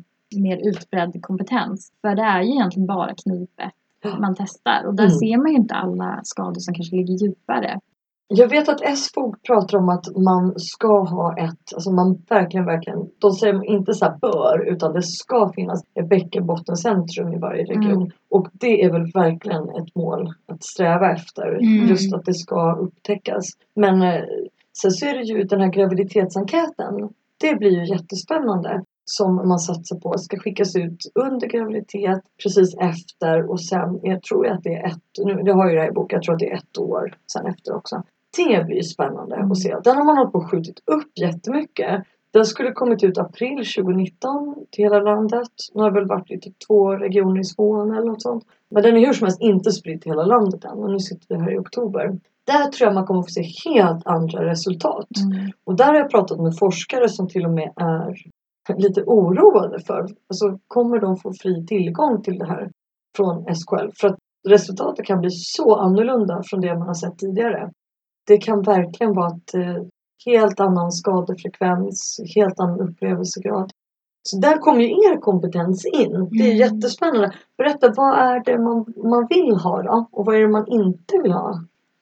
[0.40, 1.92] mer utbredd kompetens.
[2.03, 3.73] För det är ju egentligen bara knipet
[4.20, 4.87] man testar.
[4.87, 5.18] Och där Mm.
[5.18, 7.81] ser man ju inte alla skador som kanske ligger djupare.
[8.29, 12.99] Jag vet att SFOG pratar om att man ska ha ett, alltså man verkligen, verkligen,
[13.18, 17.92] de säger inte så här bör, utan det ska finnas ett bäckenbottencentrum i varje region.
[18.03, 18.11] Mm.
[18.31, 21.88] Och det är väl verkligen ett mål att sträva efter, Mm.
[21.88, 23.44] just att det ska upptäckas.
[23.75, 24.23] Men eh,
[24.83, 27.09] sen så är det ju den här graviditetsenkäten,
[27.40, 33.51] det blir ju jättespännande som man satsar på ska skickas ut under graviditet, precis efter
[33.51, 35.93] och sen, jag tror att det är ett, nu, det har ju det här i
[35.93, 38.03] boken, jag tror att det är ett år sen efter också.
[38.37, 39.51] Det blir spännande Mm.
[39.53, 39.77] att se.
[39.85, 42.03] Den har man hållit på och skjutit upp jättemycket.
[42.33, 45.53] Den skulle kommit ut april 2019 till hela landet.
[45.75, 48.45] Nu har det väl varit i två regioner i Skåne eller något sånt.
[48.71, 50.79] Men den är hur som helst inte spridd till hela landet än.
[50.79, 52.19] Och nu sitter vi här i oktober.
[52.53, 55.09] Där tror jag man kommer få se helt andra resultat.
[55.33, 55.51] Mm.
[55.67, 58.15] Och där har jag pratat med forskare som till och med är
[58.77, 60.01] lite oroade för.
[60.29, 62.71] Alltså kommer de få fri tillgång till det här
[63.17, 63.89] från SKL?
[64.01, 67.71] För att resultatet kan bli så annorlunda från det man har sett tidigare.
[68.27, 69.83] Det kan verkligen vara ett eh,
[70.27, 73.71] helt annan skadefrekvens, helt annan upplevelsegrad.
[74.29, 76.29] Så där kommer ju er kompetens in.
[76.31, 76.57] Det är Mm.
[76.57, 77.33] jättespännande.
[77.59, 78.79] Berätta, vad är det man,
[79.11, 80.07] man vill ha då?
[80.13, 81.55] Och vad är det man inte vill ha?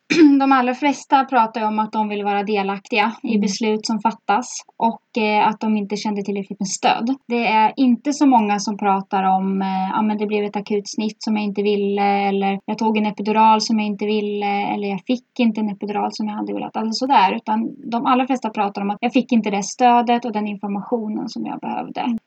[0.40, 3.40] De allra flesta pratar om att de vill vara delaktiga i Mm.
[3.40, 7.14] beslut som fattas och eh, att de inte kände tillräckligt med stöd.
[7.28, 11.16] Det är inte så många som pratar om eh, ja, men det blev ett akutsnitt
[11.22, 15.00] som jag inte ville eller jag tog en epidural som jag inte ville eller jag
[15.06, 16.76] fick inte en epidural som jag hade velat.
[16.76, 17.32] Alltså sådär.
[17.36, 21.28] Utan de allra flesta pratar om att jag fick inte det stödet och den informationen
[21.28, 22.18] som jag behövde.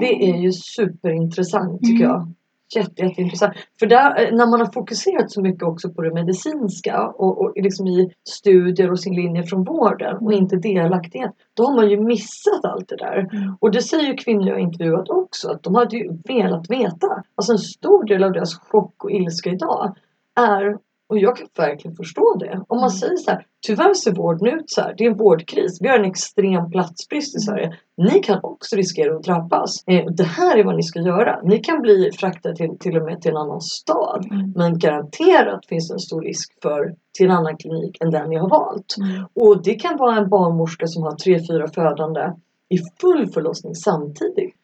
[0.00, 2.16] Det är ju superintressant tycker Mm.
[2.16, 2.32] jag.
[2.74, 3.54] Jätte, jätteintressant.
[3.78, 7.52] För där, eh, när man har fokuserat så mycket också på det medicinska och, och
[7.56, 11.30] liksom i studier och sin linje från vården och inte delaktighet.
[11.56, 13.18] Då har man ju missat allt det där.
[13.18, 13.56] Mm.
[13.60, 17.22] Och det säger ju kvinnor jag intervjuat också att de hade ju velat veta.
[17.34, 19.96] Alltså en stor del av deras chock och ilska idag
[20.40, 20.78] är
[21.10, 22.64] och jag kan verkligen förstå det.
[22.68, 24.94] Om man säger så här, tyvärr ser vården ut så här.
[24.98, 25.78] Det är en vårdkris.
[25.80, 27.76] Vi har en extrem platsbrist i Sverige.
[27.96, 29.84] Ni kan också riskera att drabbas.
[29.86, 31.40] Eh, det här är vad ni ska göra.
[31.42, 34.26] Ni kan bli fraktade till, till och med till en annan stad.
[34.30, 34.52] Mm.
[34.56, 38.36] Men garanterat finns det en stor risk för till en annan klinik än den ni
[38.36, 38.96] har valt.
[38.98, 39.26] Mm.
[39.34, 42.32] Och det kan vara en barnmorska som har tre, fyra födande
[42.68, 44.54] i full förlossning samtidigt.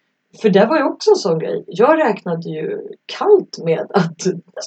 [0.42, 1.64] För det var ju också en sån grej.
[1.66, 4.18] Jag räknade ju kallt med att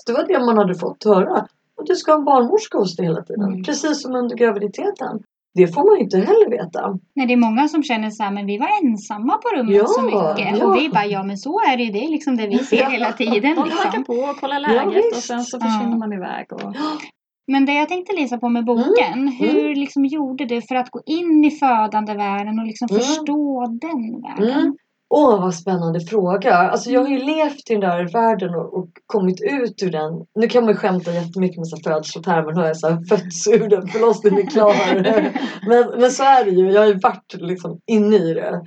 [0.05, 1.47] det var det man hade fått höra.
[1.79, 3.43] Och du ska ha en barnmorska hos dig hela tiden.
[3.49, 3.63] Mm.
[3.63, 5.19] Precis som under graviditeten.
[5.53, 6.99] Det får man ju inte heller veta.
[7.15, 9.85] Nej, det är många som känner så här, men vi var ensamma på rummet Ja,
[9.87, 10.57] så mycket.
[10.59, 10.65] ja.
[10.65, 11.91] Och vi bara, ja men så är det ju.
[11.91, 12.89] Det är liksom det vi ser Ja.
[12.89, 13.55] hela tiden.
[13.55, 14.03] Man hackar Liksom.
[14.03, 16.53] på och kollar läget och sen så försvinner man iväg.
[16.53, 16.61] Och...
[17.51, 21.01] Men det jag tänkte läsa på med boken, hur liksom gjorde du för att gå
[21.05, 23.01] in i födandevärlden och liksom Mm.
[23.01, 24.75] förstå den världen?
[25.15, 25.23] Mm.
[25.23, 26.53] Åh, vad spännande fråga.
[26.55, 30.25] Alltså jag har ju levt i den där världen och, och kommit ut ur den.
[30.35, 32.53] Nu kan man ju skämta jättemycket med födelsetermer.
[32.53, 34.75] Nu har jag så här fötts ur den, förlossningen är klar.
[35.69, 36.71] men, men så är det ju.
[36.71, 38.61] Jag har ju varit liksom inne i det.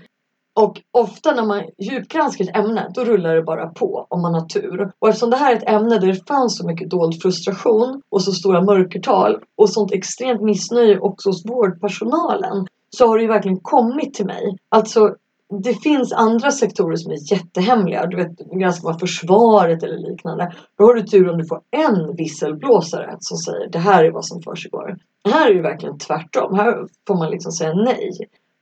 [0.55, 4.47] Och ofta när man djupgranskar ett ämne då rullar det bara på om man har
[4.47, 4.93] tur.
[4.99, 8.23] Och eftersom det här är ett ämne där det fanns så mycket dold frustration och
[8.23, 13.61] så stora mörkertal och sånt extremt missnöje också hos vårdpersonalen så har det ju verkligen
[13.61, 14.57] kommit till mig.
[14.69, 15.15] Alltså
[15.61, 18.07] det finns andra sektorer som är jättehemliga.
[18.07, 20.53] Du vet, ganska alltså vara försvaret eller liknande.
[20.79, 24.25] Då har du tur om du får en visselblåsare som säger det här är vad
[24.25, 24.97] som försiggår.
[25.29, 26.55] Här är det verkligen tvärtom.
[26.55, 28.11] Här får man liksom säga nej.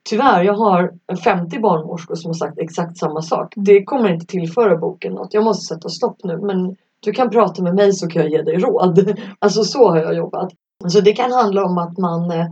[0.09, 0.93] Tyvärr, jag har
[1.25, 3.53] 50 barnmorskor som har sagt exakt samma sak.
[3.57, 5.35] Det kommer inte tillföra boken något.
[5.35, 6.37] Jag måste sätta stopp nu.
[6.37, 9.19] Men du kan prata med mig så kan jag ge dig råd.
[9.39, 10.53] Alltså så har jag jobbat.
[10.89, 12.47] Så det kan handla om att man, eh,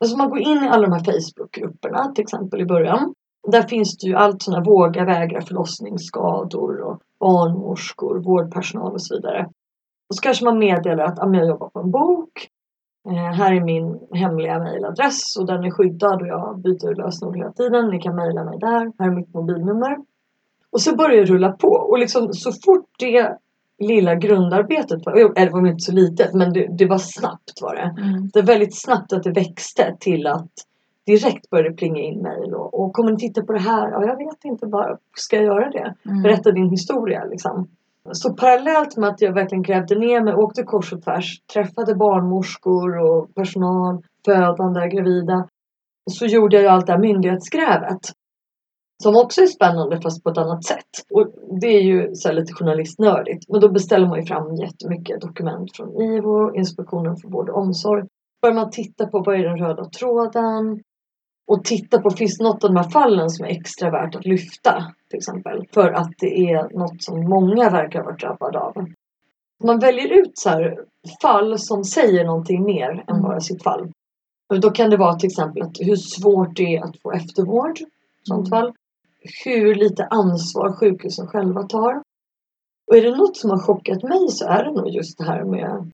[0.00, 3.14] alltså man går in i alla de här Facebookgrupperna till exempel i början.
[3.52, 9.46] Där finns det ju allt sådana våga vägra förlossningsskador och barnmorskor, vårdpersonal och så vidare.
[10.08, 12.48] Och så kanske man meddelar att ah, jag jobbar på en bok.
[13.08, 17.52] Eh, här är min hemliga mejladress och den är skyddad och jag byter lösenord hela
[17.52, 17.88] tiden.
[17.88, 18.92] Ni kan mejla mig där.
[18.98, 19.96] Här är mitt mobilnummer.
[20.72, 23.38] Och så börjar det rulla på och liksom så fort det
[23.78, 27.74] lilla grundarbetet var, eller det var inte så litet men det, det var snabbt var
[27.74, 28.02] det.
[28.02, 28.28] Mm.
[28.32, 30.52] Det var väldigt snabbt att det växte till att
[31.12, 33.90] direkt började plinga in mejl och, och kommer ni titta på det här?
[33.90, 35.94] Ja, jag vet inte bara, ska jag göra det?
[36.10, 36.22] Mm.
[36.22, 37.68] Berätta din historia liksom.
[38.12, 42.98] Så parallellt med att jag verkligen grävde ner mig, åkte kors och tvärs, träffade barnmorskor
[42.98, 45.48] och personal, födande, gravida.
[46.10, 48.00] Så gjorde jag ju allt det här myndighetsgrävet.
[49.02, 50.92] Som också är spännande fast på ett annat sätt.
[51.14, 51.26] Och
[51.60, 53.44] det är ju så lite journalistnördigt.
[53.48, 58.04] Men då beställer man ju fram jättemycket dokument från IVO, Inspektionen för vård och omsorg.
[58.42, 60.82] Börjar man titta på vad är den röda tråden?
[61.48, 64.26] Och titta på, finns det något av de här fallen som är extra värt att
[64.26, 64.94] lyfta?
[65.10, 65.66] Till exempel.
[65.72, 68.86] För att det är något som många verkar ha varit drabbade av.
[69.64, 70.76] Man väljer ut så
[71.22, 73.92] fall som säger någonting mer än bara sitt fall.
[74.48, 77.78] Och då kan det vara till exempel att hur svårt det är att få eftervård.
[78.22, 78.72] Sånt fall.
[79.44, 82.02] Hur lite ansvar sjukhusen själva tar.
[82.90, 85.44] Och är det något som har chockat mig så är det nog just det här
[85.44, 85.92] med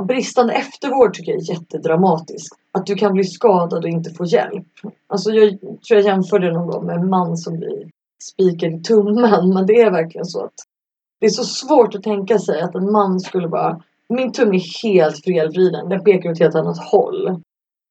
[0.00, 2.56] bristande eftervård tycker jag är jättedramatiskt.
[2.72, 4.66] Att du kan bli skadad och inte få hjälp.
[5.06, 7.90] Alltså jag tror jag jämförde någon gång med en man som blir
[8.32, 9.48] spikad i tummen.
[9.54, 10.54] Men det är verkligen så att
[11.20, 14.82] det är så svårt att tänka sig att en man skulle bara min tumme är
[14.82, 15.88] helt felvriden.
[15.88, 17.40] Den pekar åt ett helt annat håll.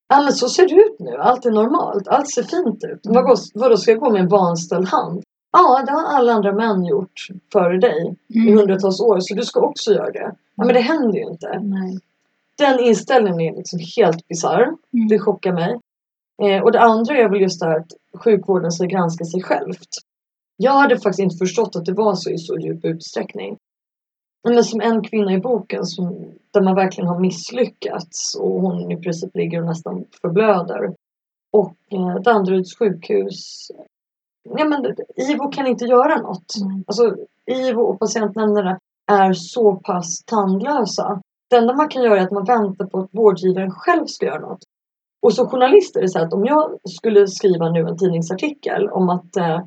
[0.10, 1.18] Ja men så ser det ut nu.
[1.18, 2.08] Allt är normalt.
[2.08, 3.00] Allt ser fint ut.
[3.04, 5.24] Vadå, vadå ska jag gå med en vanställd hand?
[5.52, 8.58] Ja, det har alla andra män gjort före dig i Mm.
[8.58, 9.18] hundratals år.
[9.20, 10.36] Så du ska också göra det.
[10.62, 11.60] Ja men det händer ju inte.
[11.60, 12.00] Nej.
[12.58, 14.64] Den inställningen är liksom helt bisarr.
[14.64, 15.08] Mm.
[15.10, 15.80] Det chockar mig.
[16.44, 19.90] Eh, och det andra är väl just det här att sjukvården ska granska sig självt.
[20.58, 23.58] Jag hade faktiskt inte förstått att det var så i så djup utsträckning.
[24.44, 28.98] Men som en kvinna i boken som, där man verkligen har misslyckats och hon i
[28.98, 30.96] princip ligger och nästan förblöder.
[31.52, 33.68] Och eh, Danderyds sjukhus.
[34.44, 36.56] Ja, men IVO kan inte göra något.
[36.62, 36.84] Mm.
[36.88, 38.80] Alltså, IVO och patientnämnderna
[39.12, 41.22] är så pass tandlösa.
[41.50, 44.40] Det enda man kan göra är att man väntar på att vårdgivaren själv ska göra
[44.40, 44.64] något.
[45.26, 49.10] Och som journalist är det så att om jag skulle skriva nu en tidningsartikel om
[49.10, 49.60] att eh,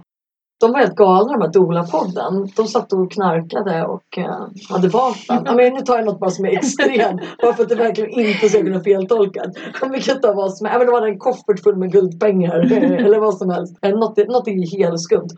[0.60, 2.48] de var helt galna de här Dola-podden.
[2.56, 5.42] De satt och knarkade och eh, hade vapen.
[5.44, 7.20] Ja, men nu tar jag något bara som är extremt.
[7.42, 9.46] bara för att det verkligen inte ska kunna feltolkas.
[9.92, 10.70] Vi kan ta vad som är.
[10.70, 12.72] Ja, men de hade en koffert full med guldpengar.
[13.06, 13.78] eller vad som helst.
[13.82, 15.28] Eh, Något, något är helt skumt.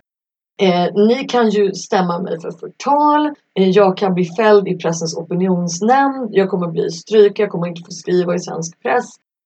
[0.59, 3.27] Eh, ni kan ju stämma mig för förtal.
[3.55, 6.29] Eh, jag kan bli fälld i pressens opinionsnämnd.
[6.31, 7.39] Jag kommer bli stryk.
[7.39, 9.05] Jag kommer inte få skriva i svensk press.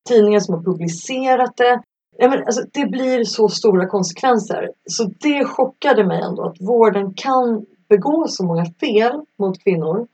[0.08, 1.82] Tidningar som har publicerat det.
[2.18, 4.70] Ja, men alltså, det blir så stora konsekvenser.
[4.90, 10.06] Så det chockade mig ändå att vården kan begå så många fel mot kvinnor.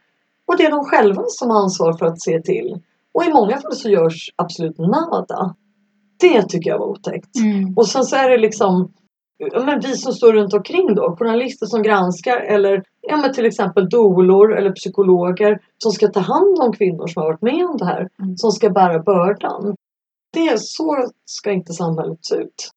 [0.46, 2.80] Och det är de själva som har ansvar för att se till.
[3.14, 5.54] Och i många fall så görs absolut nada.
[6.20, 7.36] Det tycker jag var otäckt.
[7.36, 7.74] Mm.
[7.76, 8.92] Och sen så är det liksom
[9.38, 13.46] ja, men vi som står runt omkring då, journalister som granskar eller ja, men till
[13.46, 17.76] exempel dolor eller psykologer som ska ta hand om kvinnor som har varit med om
[17.76, 18.08] det här.
[18.22, 18.36] Mm.
[18.36, 19.74] Som ska bära bördan.
[20.32, 22.70] Det, så ska inte samhället se ut.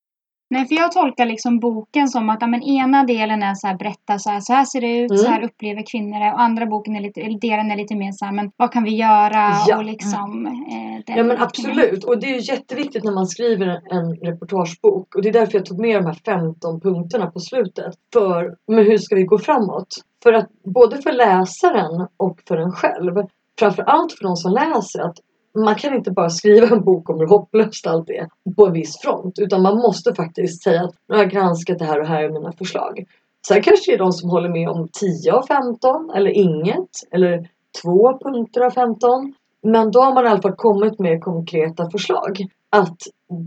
[0.51, 4.19] Nej, för jag tolkar liksom boken som att men ena delen är så här, berätta
[4.19, 5.23] så här, så här ser det ut, Mm.
[5.23, 6.31] så här upplever kvinnor det.
[6.33, 8.95] Och andra boken är lite, delen är lite mer så här, men vad kan vi
[8.95, 9.53] göra?
[9.67, 9.77] Ja.
[9.77, 12.03] Och liksom, eh, Ja men absolut.
[12.03, 15.15] Och det är jätteviktigt när man skriver en, en reportagebok.
[15.15, 17.95] Och det är därför jag tog med de här 15 punkterna på slutet.
[18.13, 19.87] För men hur ska vi gå framåt?
[20.23, 23.15] För att både för läsaren och för en själv.
[23.59, 25.17] Framförallt för de som läser att
[25.55, 29.01] man kan inte bara skriva en bok om hur hopplöst allt är på en viss
[29.01, 29.39] front.
[29.39, 32.29] Utan man måste faktiskt säga att nu har jag granskat det här och här är
[32.29, 33.05] mina förslag.
[33.47, 36.89] Sen kanske det är de som håller med om 10 av 15 eller inget.
[37.11, 37.49] Eller
[37.81, 39.33] två punkter av 15.
[39.63, 42.37] Men då har man i alla fall kommit med konkreta förslag.
[42.69, 42.97] Att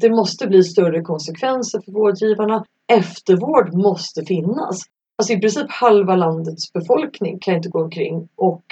[0.00, 2.64] det måste bli större konsekvenser för vårdgivarna.
[2.92, 4.82] Eftervård måste finnas.
[5.16, 8.62] Alltså i princip halva landets befolkning kan inte gå omkring och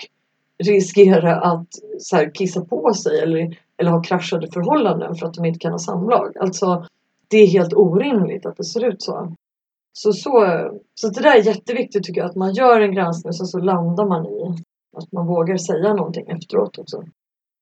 [0.61, 1.69] riskera att
[1.99, 5.73] så här, kissa på sig eller, eller ha kraschade förhållanden för att de inte kan
[5.73, 6.37] ha samlag.
[6.41, 6.87] Alltså
[7.29, 9.35] det är helt orimligt att det ser ut så.
[9.93, 10.31] Så, så,
[10.95, 13.59] så det där är jätteviktigt tycker jag, att man gör en granskning och sen så
[13.59, 14.63] landar man i
[14.97, 17.03] att man vågar säga någonting efteråt också.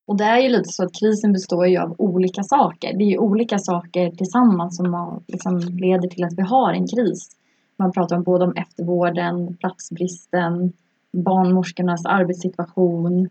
[0.07, 2.99] Och det är ju lite så att krisen består ju av olika saker.
[2.99, 7.29] Det är ju olika saker tillsammans som liksom leder till att vi har en kris.
[7.77, 10.73] Man pratar om både om eftervården, platsbristen,
[11.13, 13.29] barnmorskornas arbetssituation.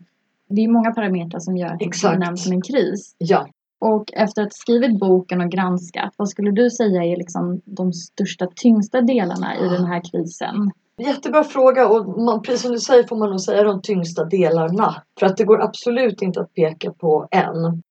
[0.48, 2.18] Det är många parametrar som gör att det Exakt.
[2.18, 3.14] benämns som en kris.
[3.18, 3.48] Ja,
[3.80, 7.92] Och efter att ha skrivit boken och granskat, vad skulle du säga är liksom de
[7.92, 10.70] största, tyngsta delarna i den här krisen?
[11.00, 15.02] Jättebra fråga och man, precis som du säger får man nog säga de tyngsta delarna.
[15.18, 17.82] För att det går absolut inte att peka på en.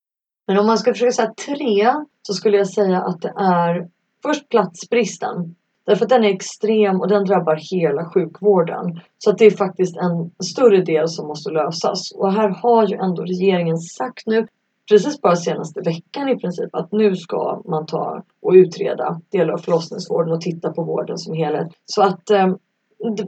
[0.47, 3.89] Men om man ska försöka säga tre så skulle jag säga att det är
[4.23, 5.55] först platsbristen.
[5.87, 8.99] Därför att den är extrem och den drabbar hela sjukvården.
[9.17, 12.11] Så att det är faktiskt en större del som måste lösas.
[12.11, 14.47] Och här har ju ändå regeringen sagt nu,
[14.89, 19.57] precis bara senaste veckan i princip, att nu ska man ta och utreda delar av
[19.57, 21.67] förlossningsvården och titta på vården som helhet.
[21.85, 22.57] Så att ehm,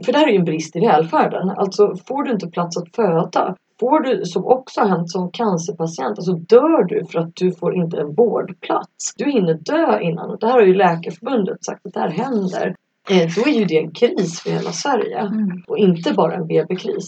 [0.04, 1.50] för det här är ju en brist i välfärden.
[1.50, 6.18] Alltså får du inte plats att föda får du, som också har hänt som cancerpatient,
[6.18, 9.14] alltså dör du för att du får inte en vårdplats.
[9.16, 12.66] Du hinner dö innan och det här har ju Läkarförbundet sagt att det här händer.
[13.10, 15.62] Eh, då är ju det en kris för hela Sverige Mm.
[15.68, 17.06] och inte bara en BB-kris.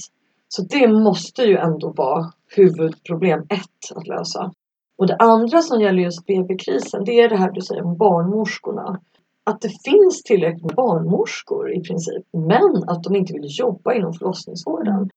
[0.48, 2.24] Så det måste ju ändå vara
[2.56, 4.52] huvudproblem ett att lösa.
[4.98, 9.00] Och det andra som gäller just BB-krisen, det är det här du säger om barnmorskorna.
[9.44, 14.12] Att det finns tillräckligt med barnmorskor i princip, men att de inte vill jobba inom
[14.12, 15.10] förlossningsvården.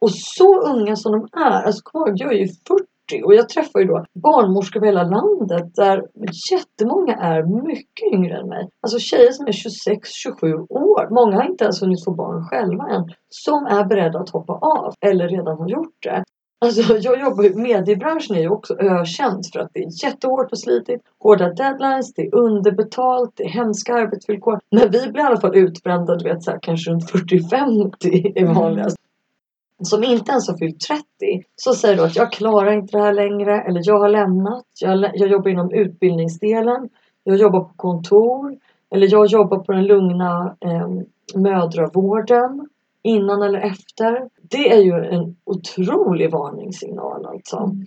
[0.00, 3.48] Och så unga som de är, alltså kom ihåg, jag är ju 40 och jag
[3.48, 6.06] träffar ju då barnmorskor över hela landet där
[6.50, 8.68] jättemånga är mycket yngre än mig.
[8.80, 13.04] Alltså tjejer som är 26-27 år, många har inte ens hunnit få barn själva än,
[13.28, 16.24] som är beredda att hoppa av eller redan har gjort det.
[16.64, 20.60] Alltså jag jobbar ju, mediebranschen är ju också ökänd för att det är jättehårt och
[20.60, 24.58] slitigt, hårda deadlines, det är underbetalt, det är hemska arbetsvillkor.
[24.70, 28.54] Men vi blir i alla fall utbrända, du vet så här, kanske runt 40-50 är
[28.54, 28.96] vanligast
[29.82, 31.04] som inte ens har fyllt 30
[31.56, 34.64] så säger du att jag klarar inte det här längre eller jag har lämnat.
[34.80, 36.88] Jag, jag jobbar inom utbildningsdelen.
[37.24, 38.58] Jag jobbar på kontor
[38.90, 40.88] eller jag jobbar på den lugna eh,
[41.34, 42.68] mödravården
[43.02, 44.28] innan eller efter.
[44.42, 47.56] Det är ju en otrolig varningssignal alltså.
[47.56, 47.86] Mm.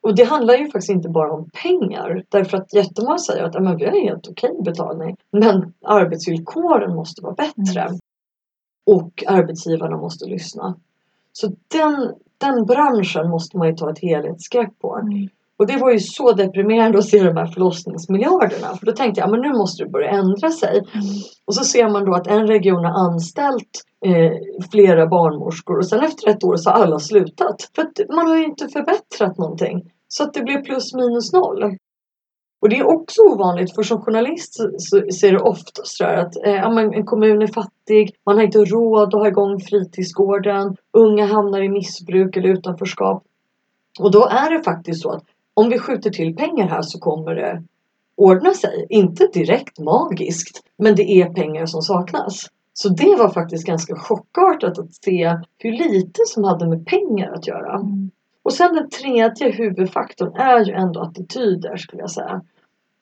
[0.00, 2.24] Och det handlar ju faktiskt inte bara om pengar.
[2.28, 5.16] Därför att jättemånga säger att men vi har helt okej betalning.
[5.30, 7.88] Men arbetsvillkoren måste vara bättre.
[8.86, 10.76] Och arbetsgivarna måste lyssna.
[11.38, 14.96] Så den, den branschen måste man ju ta ett helhetsgrepp på.
[14.96, 15.28] Mm.
[15.58, 18.76] Och det var ju så deprimerande att se de här förlossningsmiljarderna.
[18.78, 20.82] För då tänkte jag, men nu måste det börja ändra sig.
[21.46, 24.32] Och så ser man då att en region har anställt eh,
[24.70, 27.70] flera barnmorskor och sen efter ett år så har alla slutat.
[27.74, 29.90] För att man har ju inte förbättrat någonting.
[30.08, 31.76] Så att det blev plus minus noll.
[32.64, 36.36] Och det är också ovanligt för som journalist så, så ser det ofta så att
[36.44, 40.76] eh, ja, men en kommun är fattig, man har inte råd att ha igång fritidsgården,
[40.92, 43.24] unga hamnar i missbruk eller utanförskap.
[44.00, 45.22] Och då är det faktiskt så att
[45.54, 47.62] om vi skjuter till pengar här så kommer det
[48.16, 48.86] ordna sig.
[48.88, 52.46] Inte direkt magiskt, men det är pengar som saknas.
[52.72, 57.46] Så det var faktiskt ganska chockartat att se hur lite som hade med pengar att
[57.46, 57.74] göra.
[57.74, 58.10] Mm.
[58.42, 62.42] Och sen den tredje huvudfaktorn är ju ändå attityder skulle jag säga.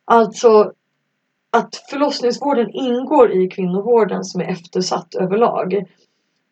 [0.04, 0.72] Alltså
[1.52, 5.84] att förlossningsvården ingår i kvinnovården som är eftersatt överlag.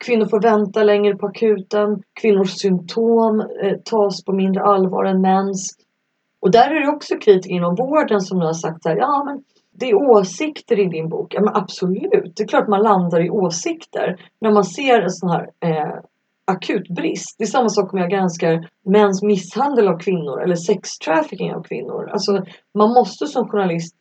[0.05, 2.03] Kvinnor får vänta längre på akuten.
[2.21, 5.77] Kvinnors symptom eh, tas på mindre allvar än mäns.
[6.41, 9.43] Och där är det också kritiker inom vården som nu har sagt här, ja men
[9.73, 11.35] det är åsikter i din bok.
[11.35, 15.31] Ja men absolut, det är klart man landar i åsikter när man ser en sån
[15.31, 15.95] här eh,
[16.51, 17.35] akut brist.
[17.39, 22.09] Det är samma sak om jag granskar mäns misshandel av kvinnor eller sextrafficking av kvinnor.
[22.13, 23.95] Alltså man måste som journalist,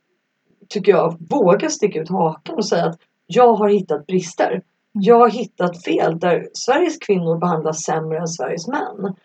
[0.69, 4.61] tycker jag, våga sticka ut hakan och säga att jag har hittat brister.
[4.91, 9.15] Jag har hittat fel där Sveriges kvinnor behandlas sämre än Sveriges män.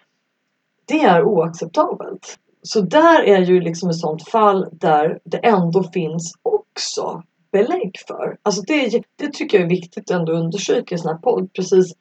[0.85, 2.39] Det är oacceptabelt.
[2.63, 8.37] Så där är ju liksom ett sånt fall där det ändå finns också belägg för.
[8.43, 11.53] Alltså det, det tycker jag är viktigt att undersöka understryka i sån här podd.
[11.53, 11.93] Precis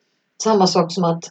[0.44, 1.24] samma sak som att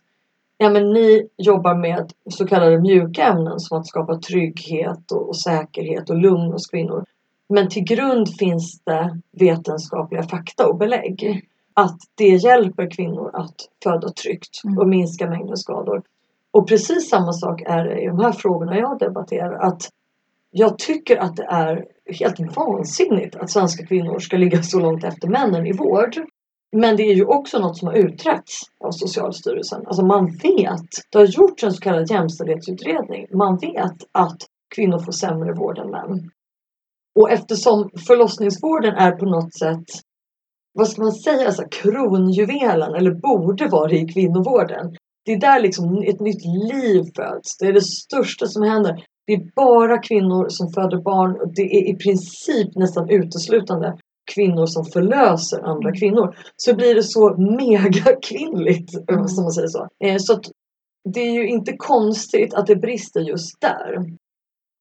[0.59, 5.37] ja, men ni jobbar med så kallade mjuka ämnen som att skapa trygghet och, och
[5.37, 7.05] säkerhet och lugn hos kvinnor.
[7.49, 11.49] Men till grund finns det vetenskapliga fakta och belägg.
[11.75, 16.03] Att det hjälper kvinnor att föda tryggt och minska mängden skador.
[16.51, 19.53] Och precis samma sak är det i de här frågorna jag debatterar.
[19.53, 19.89] Att
[20.51, 25.29] jag tycker att det är helt vansinnigt att svenska kvinnor ska ligga så långt efter
[25.29, 26.17] männen i vård.
[26.77, 29.87] Men det är ju också något som har utretts av Socialstyrelsen.
[29.87, 33.27] Alltså man vet, det har gjorts en så kallad jämställdhetsutredning.
[33.35, 34.37] Man vet att
[34.75, 36.31] kvinnor får sämre vård än män.
[37.21, 39.85] Och eftersom förlossningsvården är på något sätt,
[40.75, 44.97] vad ska man säga, alltså kronjuvelen eller borde vara det i kvinnovården.
[45.25, 47.59] Det är där liksom ett nytt liv föds.
[47.59, 49.05] Det är det största som händer.
[49.27, 53.99] Det är bara kvinnor som föder barn det är i princip nästan uteslutande
[54.35, 56.37] kvinnor som förlöser andra kvinnor.
[56.57, 59.29] Så blir det så mega kvinnligt, Mm.
[59.29, 59.89] som man säger så.
[60.05, 60.41] Eh, Så
[61.15, 64.05] det är ju inte konstigt att det brister just där.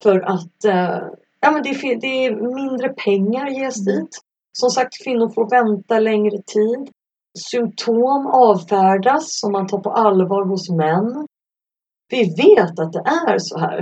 [0.04, 1.02] För att eh,
[1.40, 3.96] ja, men det, är, det är mindre pengar ges Mm.
[4.02, 4.18] dit.
[4.54, 6.90] Som sagt, kvinnor får vänta längre tid.
[7.52, 11.28] Symptom avfärdas som man tar på allvar hos män.
[12.10, 13.80] Vi vet att det är så här.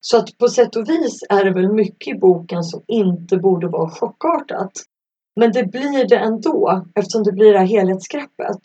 [0.00, 3.68] Så att på sätt och vis är det väl mycket i boken som inte borde
[3.68, 4.72] vara chockartat.
[5.36, 8.60] Men det blir det ändå eftersom det blir det här helhetsgreppet.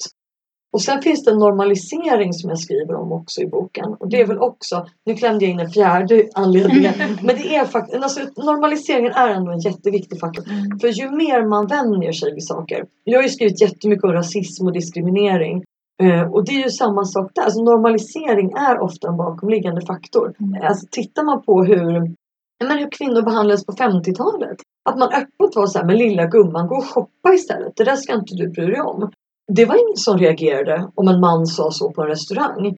[0.75, 3.85] Och sen finns det en normalisering som jag skriver om också i boken.
[3.99, 6.81] Och det är väl också, nu klämde jag in en fjärde anledning.
[7.23, 10.43] Men det är faktiskt, alltså normaliseringen är ändå en jätteviktig faktor.
[10.49, 10.79] Mm.
[10.79, 12.85] För ju mer man vänjer sig vid saker.
[13.03, 15.63] Jag har ju skrivit jättemycket om rasism och diskriminering.
[16.03, 17.43] Eh, och det är ju samma sak där.
[17.43, 20.33] Alltså normalisering är ofta en bakomliggande faktor.
[20.39, 20.63] Mm.
[20.63, 22.15] Alltså tittar man på hur,
[22.63, 24.57] men hur kvinnor behandlades på 50-talet.
[24.89, 27.75] Att man öppet var så här, men lilla gumman, gå och shoppa istället.
[27.75, 29.11] Det där ska inte du bry dig om.
[29.47, 32.75] Det var ingen som reagerade om en man sa så på en restaurang.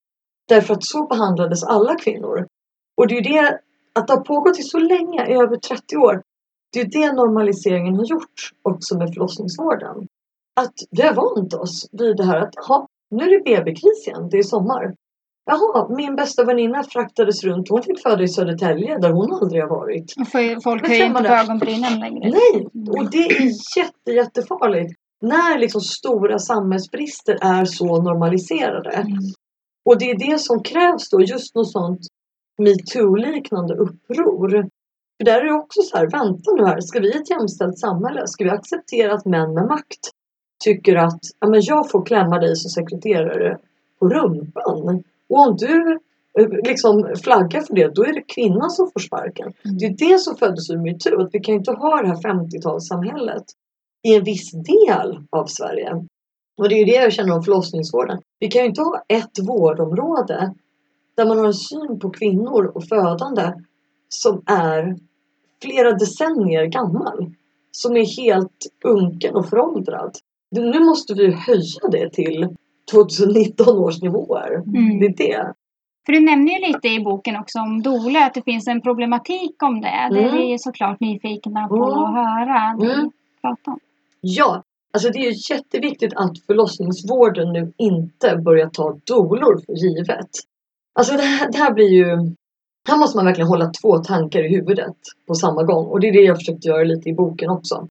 [0.47, 2.47] Därför att så behandlades alla kvinnor.
[2.97, 3.59] Och det är ju det,
[3.95, 6.21] att det har pågått i så länge, i över 30 år.
[6.73, 10.07] Det är ju det normaliseringen har gjort också med förlossningsvården.
[10.59, 14.29] Att vi har vant oss vid det här att ha, nu är det BB-kris igen,
[14.31, 14.93] det är sommar.
[15.45, 17.69] Jaha, min bästa väninna fraktades runt.
[17.69, 20.13] Hon fick föda i Södertälje där hon aldrig har varit.
[20.31, 22.29] För folk höjer inte på ögonbrynen längre.
[22.29, 24.93] Nej, och det är jätte, jättefarligt.
[25.21, 28.89] När liksom stora samhällsbrister är så normaliserade.
[28.89, 29.17] Mm.
[29.85, 31.99] Och det är det som krävs då, just något sånt
[32.57, 34.49] metoo-liknande uppror.
[35.17, 37.79] För där är det också så här, vänta nu här, ska vi i ett jämställt
[37.79, 40.11] samhälle, ska vi acceptera att män med makt
[40.59, 43.57] tycker att ja, men jag får klämma dig som sekreterare
[43.99, 45.03] på rumpan.
[45.29, 45.99] Och om du
[46.39, 49.53] eh, liksom flaggar för det, då är det kvinnan som får sparken.
[49.65, 49.77] Mm.
[49.77, 53.43] Det är det som föddes ur metoo, att vi kan inte ha det här 50-talssamhället
[54.03, 56.05] i en viss del av Sverige.
[56.57, 58.21] Och det är ju det jag känner om förlossningsvården.
[58.39, 60.53] Vi kan ju inte ha ett vårdområde
[61.17, 63.53] där man har en syn på kvinnor och födande
[64.09, 64.95] som är
[65.61, 67.31] flera decennier gammal.
[67.71, 70.17] Som är helt unken och föråldrad.
[70.61, 72.47] Nu måste vi höja det till
[72.91, 74.55] 2019 års nivåer.
[74.55, 74.99] Mm.
[74.99, 75.53] Det är det.
[76.05, 79.63] För du nämner ju lite i boken också om doula, att det finns en problematik
[79.63, 80.07] om det.
[80.11, 80.35] Det är Mm.
[80.37, 81.89] vi ju såklart nyfikna på Mm.
[81.89, 83.11] att höra dig Mm.
[83.41, 83.79] prata om.
[84.21, 90.29] Ja, alltså det är jätteviktigt att förlossningsvården nu inte börjar ta dolor för givet.
[90.99, 92.05] Alltså det här, det här blir ju...
[92.89, 94.95] Här måste man verkligen hålla två tankar i huvudet
[95.27, 97.87] på samma gång och det är det jag försökte göra lite i boken också.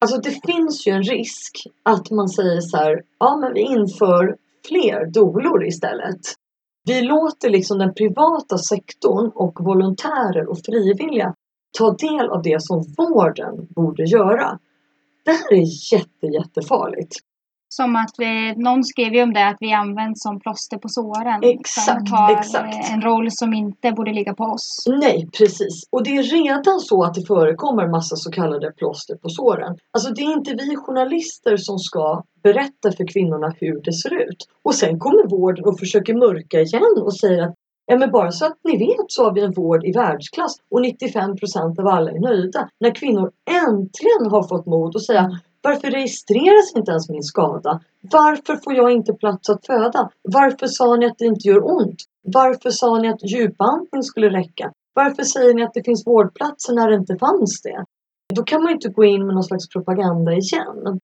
[0.00, 4.36] Alltså det finns ju en risk att man säger så här, ja men vi inför
[4.68, 6.20] fler dolor istället.
[6.86, 11.34] Vi låter liksom den privata sektorn och volontärer och frivilliga
[11.78, 14.58] ta del av det som vården borde göra.
[15.24, 17.16] Det här är jätte, jättefarligt.
[17.74, 21.40] Som att vi, någon skrev ju om det, att vi används som plåster på såren.
[21.42, 22.74] Exakt, som tar exakt.
[22.74, 24.84] eh, en roll som inte borde ligga på oss.
[24.86, 25.82] Nej, precis.
[25.92, 29.76] Och det är redan så att det förekommer massa så kallade plåster på såren.
[29.92, 34.46] Alltså det är inte vi journalister som ska berätta för kvinnorna hur det ser ut.
[34.64, 37.54] Och sen kommer vården och försöker mörka igen och säger att
[37.86, 40.80] Ja men bara så att ni vet så har vi en vård i världsklass och
[40.80, 42.68] 95% av alla är nöjda.
[42.80, 47.80] När kvinnor äntligen har fått mod att säga varför registreras inte ens min skada?
[48.00, 50.10] Varför får jag inte plats att föda?
[50.22, 52.00] Varför sa ni att det inte gör ont?
[52.22, 54.72] Varför sa ni att djupandning skulle räcka?
[54.94, 57.84] Varför säger ni att det finns vårdplatser när det inte fanns det?
[58.34, 61.00] Då kan man ju inte gå in med någon slags propaganda igen.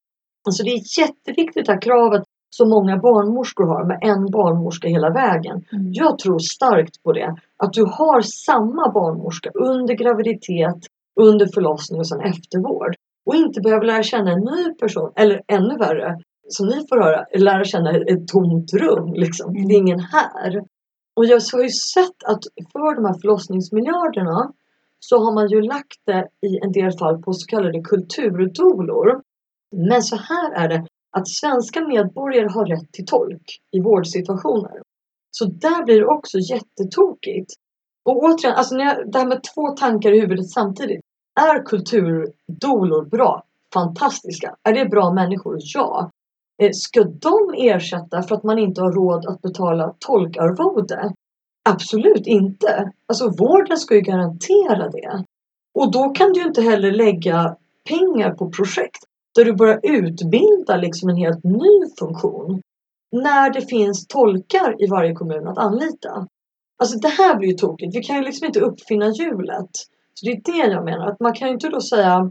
[0.46, 5.10] Alltså det är jätteviktigt det här kravet som många barnmorskor har med en barnmorska hela
[5.10, 5.64] vägen.
[5.72, 5.92] Mm.
[5.92, 7.36] Jag tror starkt på det.
[7.56, 10.80] Att du har samma barnmorska under graviditet,
[11.20, 12.94] under förlossning och sen eftervård.
[13.26, 16.18] Och inte behöver lära känna en ny person, eller ännu värre,
[16.48, 19.12] som ni får höra, lära känna ett tomt rum.
[19.14, 19.52] Liksom.
[19.52, 20.64] Det är ingen här.
[21.16, 24.52] Och jag har ju sett att för de här förlossningsmiljarderna
[24.98, 29.22] så har man ju lagt det i en del fall på så kallade kulturdolor.
[29.76, 34.82] Men så här är det att svenska medborgare har rätt till tolk i vårdsituationer.
[35.30, 37.50] Så där blir det också jättetokigt.
[38.04, 41.05] Och återigen, alltså när jag, det här med två tankar i huvudet samtidigt.
[41.40, 43.42] Är kulturdolor bra?
[43.74, 44.56] Fantastiska.
[44.62, 45.58] Är det bra människor?
[45.74, 46.10] Ja.
[46.62, 51.12] Eh, ska de ersätta för att man inte har råd att betala tolkarvode?
[51.68, 52.92] Absolut inte.
[53.06, 55.24] Alltså vården ska ju garantera det.
[55.74, 57.56] Och då kan du ju inte heller lägga
[57.88, 62.62] pengar på projekt där du börjar utbilda liksom en helt ny funktion.
[63.12, 66.26] När det finns tolkar i varje kommun att anlita.
[66.78, 67.96] Alltså det här blir ju tokigt.
[67.96, 69.70] Vi kan ju liksom inte uppfinna hjulet.
[70.20, 71.06] Så det är det jag menar.
[71.06, 72.30] Att man kan ju inte då säga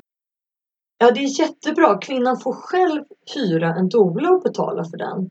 [0.97, 1.97] Ja det är jättebra.
[1.97, 3.03] Kvinnan får själv
[3.35, 5.29] hyra en doula och betala för den.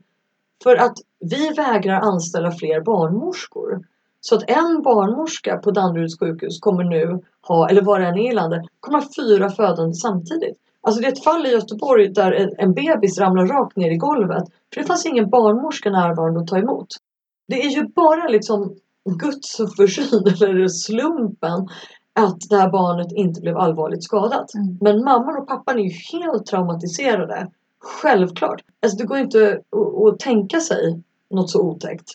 [0.63, 3.83] För att vi vägrar anställa fler barnmorskor.
[4.21, 8.31] Så att en barnmorska på Danderyds sjukhus kommer nu ha, eller var det än är
[8.31, 10.57] i landet, kommer ha fyra födande samtidigt.
[10.81, 13.97] Alltså det är ett fall i Göteborg där en- en bebis ramlar rakt ner i
[13.97, 14.43] golvet.
[14.73, 16.87] För det fanns ingen barnmorska närvarande att ta emot.
[17.47, 18.75] Det är ju bara liksom
[19.19, 21.67] Guds försyn eller slumpen
[22.19, 24.53] att det här barnet inte blev allvarligt skadat.
[24.53, 24.77] Mm.
[24.81, 27.47] Men mamman och pappan är ju helt traumatiserade.
[27.79, 28.61] Självklart.
[28.81, 29.61] Alltså det går inte
[30.07, 32.11] att, tänka sig något så otäckt.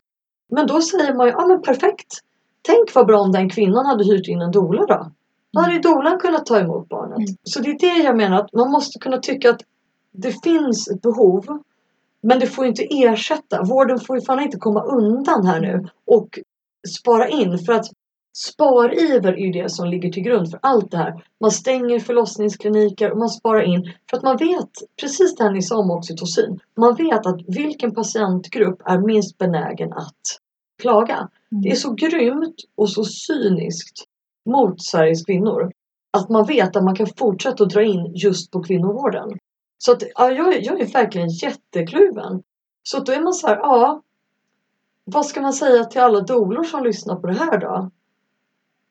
[0.48, 2.20] Men då säger man ju, ja men perfekt.
[2.62, 5.10] Tänk vad bra om den kvinnan hade hyrt in en doula då.
[5.52, 7.18] Då hade ju doulan kunnat ta emot barnet.
[7.18, 7.36] Mm.
[7.42, 9.60] Så det är det jag menar, att man måste kunna tycka att
[10.12, 11.62] det finns ett behov.
[12.20, 13.62] Men det får ju inte ersätta.
[13.62, 16.38] Vården får ju fan inte komma undan här nu och
[16.98, 17.58] spara in.
[17.58, 17.86] För att
[18.36, 21.24] spariver är ju det som ligger till grund för allt det här.
[21.40, 23.92] Man stänger förlossningskliniker och man sparar in.
[24.10, 24.70] För att man vet,
[25.00, 26.60] precis det här ni sa om oxytocin.
[26.76, 30.20] Man vet att vilken patientgrupp är minst benägen att
[30.82, 31.28] klaga.
[31.50, 34.04] Det är så grymt och så cyniskt
[34.50, 35.72] mot Sveriges kvinnor.
[36.12, 39.38] Att man vet att man kan fortsätta att dra in just på kvinnovården.
[39.78, 42.42] Så att, ja, jag, är- jag är verkligen jättekluven.
[42.82, 44.02] Så då är man så här, ja.
[45.04, 47.90] Vad ska man säga till alla dolor som lyssnar på det här då?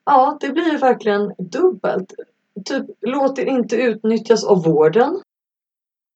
[0.04, 2.14] Ja, det blir ju verkligen dubbelt.
[2.64, 5.20] Typ, låt er inte utnyttjas av vården.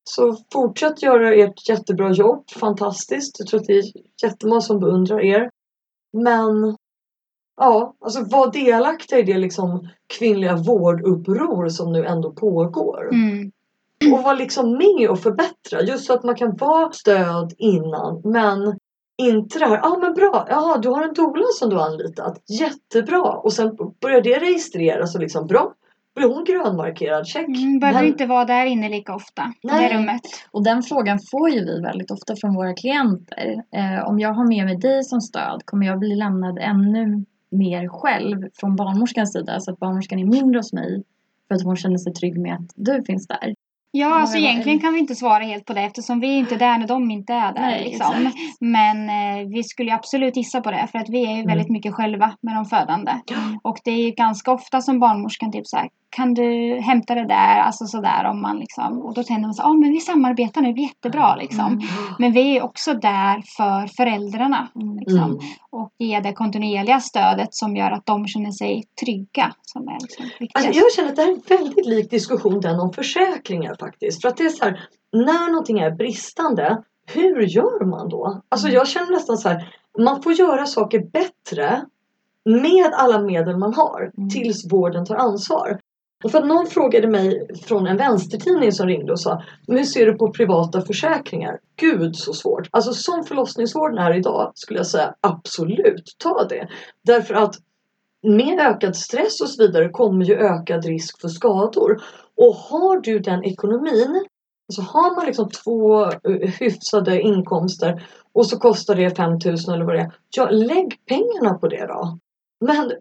[0.05, 2.51] Så fortsätt göra ert jättebra jobb.
[2.51, 3.37] Fantastiskt.
[3.39, 3.85] Jag tror att det är
[4.23, 5.51] jättemånga som beundrar er.
[6.13, 6.77] Men
[7.57, 13.09] ja, alltså var delaktiga i det liksom kvinnliga vårduppror som nu ändå pågår.
[13.13, 13.53] Mm.
[14.13, 15.83] Och var liksom med och förbättra.
[15.83, 18.21] Just så att man kan vara stöd innan.
[18.25, 18.79] Men
[19.19, 21.87] inte det här, ja ah, men bra, jaha du har en doula som du har
[21.87, 22.43] anlitat.
[22.61, 23.23] Jättebra.
[23.23, 25.73] Och sen börjar det registreras och liksom bra.
[26.17, 27.27] Blir hon grönmarkerad?
[27.27, 27.47] Check.
[27.49, 29.43] Mm, behöver Men- inte vara där inne lika ofta.
[29.63, 29.89] I Nej.
[29.89, 30.21] det rummet.
[30.51, 33.63] Och den frågan får ju vi väldigt ofta från våra klienter.
[33.73, 37.89] Eh, om jag har med mig dig som stöd, kommer jag bli lämnad ännu mer
[37.89, 39.61] själv från barnmorskans sida?
[39.61, 41.03] Så att barnmorskan är mindre hos mig
[41.49, 43.55] för att hon känner sig trygg med att du finns där.
[43.97, 46.57] Ja, Vad alltså egentligen kan vi inte svara helt på det eftersom vi är inte
[46.57, 47.61] där när de inte är där.
[47.61, 48.15] Nej, liksom.
[48.17, 48.37] exakt.
[48.61, 51.47] Men eh, vi skulle ju absolut gissa på det för att vi är ju Mm.
[51.47, 53.13] väldigt mycket själva med de födande.
[53.63, 57.59] Och det är ganska ofta som barnmorskan typ så här, kan du hämta det där,
[57.59, 58.99] alltså sådär om man liksom.
[58.99, 61.67] Och då tänker man så ja ah, men vi samarbetar nu, det är jättebra liksom.
[61.67, 61.81] Mm.
[62.19, 64.69] Men vi är också där för föräldrarna.
[65.01, 65.41] Liksom.
[65.75, 69.55] Och ge det kontinuerliga stödet som gör att de känner sig trygga.
[69.63, 70.27] Som är liksom.
[70.55, 74.23] Alltså jag känner att det här är en väldigt lik diskussion den om försäkringar faktiskt.
[74.23, 78.41] För att det är så här, när någonting är bristande, hur gör man då?
[78.49, 81.85] Alltså jag känner nästan så här, man får göra saker bättre
[82.45, 84.31] med alla medel man har Mm.
[84.31, 85.81] tills vården tar ansvar.
[86.25, 90.07] Och för att någon frågade mig från en vänstertidning som ringde och sa hur ser
[90.07, 91.59] du på privata försäkringar?
[91.77, 92.69] Gud så svårt.
[92.71, 96.69] Alltså som förlossningsvården är idag skulle jag säga absolut ta det.
[97.05, 97.55] Därför att
[98.23, 102.03] med ökad stress och så vidare kommer ju ökad risk för skador.
[102.37, 104.25] Och har du den ekonomin,
[104.73, 109.95] så har man liksom två eh, hyfsade inkomster och så kostar det 5000 eller vad
[109.95, 110.13] det är.
[110.37, 112.19] Ja, lägg pengarna på det då.
[112.61, 112.93] Men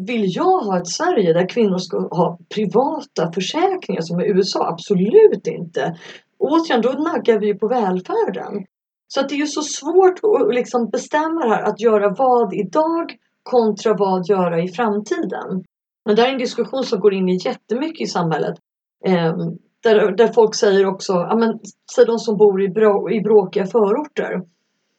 [0.00, 4.68] vill jag ha ett Sverige där kvinnor ska ha privata försäkringar som i USA?
[4.68, 5.96] Absolut inte.
[6.38, 8.64] Återigen, då naggar vi ju på välfärden.
[9.08, 12.54] Så att det är ju så svårt att liksom bestämma det här att göra vad
[12.54, 15.64] idag kontra vad göra i framtiden.
[16.04, 18.54] Men det här är en diskussion som går in i jättemycket i samhället.
[19.04, 19.36] Eh,
[19.82, 21.60] där, där folk säger också, ja men
[21.94, 24.42] säg de som bor i, brå, i bråkiga förorter.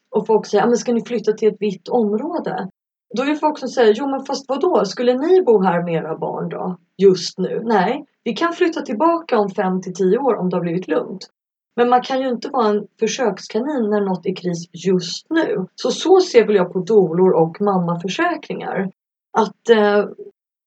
[0.09, 2.69] Och folk säger, ja men ska ni flytta till ett vitt område?
[3.13, 5.93] Då är det folk som säger, jo men fast vadå, skulle ni bo här med
[5.93, 6.77] era barn då?
[6.97, 7.61] Just nu?
[7.63, 11.29] Nej, vi kan flytta tillbaka om 5 till 10 år om det har blivit lugnt.
[11.75, 15.65] Men man kan ju inte vara en försökskanin när något är kris just nu.
[15.75, 18.91] Så så ser väl jag på dolor och mammaförsäkringar.
[19.37, 20.05] Att eh,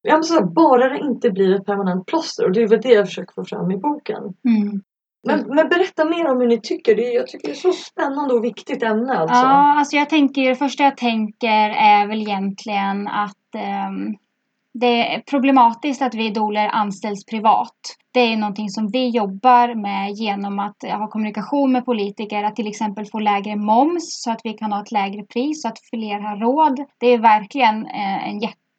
[0.02, 2.80] ja, men så här, bara det inte blir ett permanent plåster och det är väl
[2.80, 4.22] det jag försöker få fram i boken.
[4.48, 4.82] Mm.
[5.26, 6.94] Men, men berätta mer om hur ni tycker.
[6.94, 9.34] Det är, jag tycker det är så spännande och viktigt ämne alltså.
[9.34, 14.16] Ja, alltså jag tänker, det första jag tänker är väl egentligen att ehm,
[14.80, 17.76] det är problematiskt att vi doler anställs privat.
[18.12, 22.66] Det är någonting som vi jobbar med genom att ha kommunikation med politiker, att till
[22.66, 26.20] exempel få lägre moms så att vi kan ha ett lägre pris så att fler
[26.20, 26.84] har råd.
[26.98, 27.86] Det är verkligen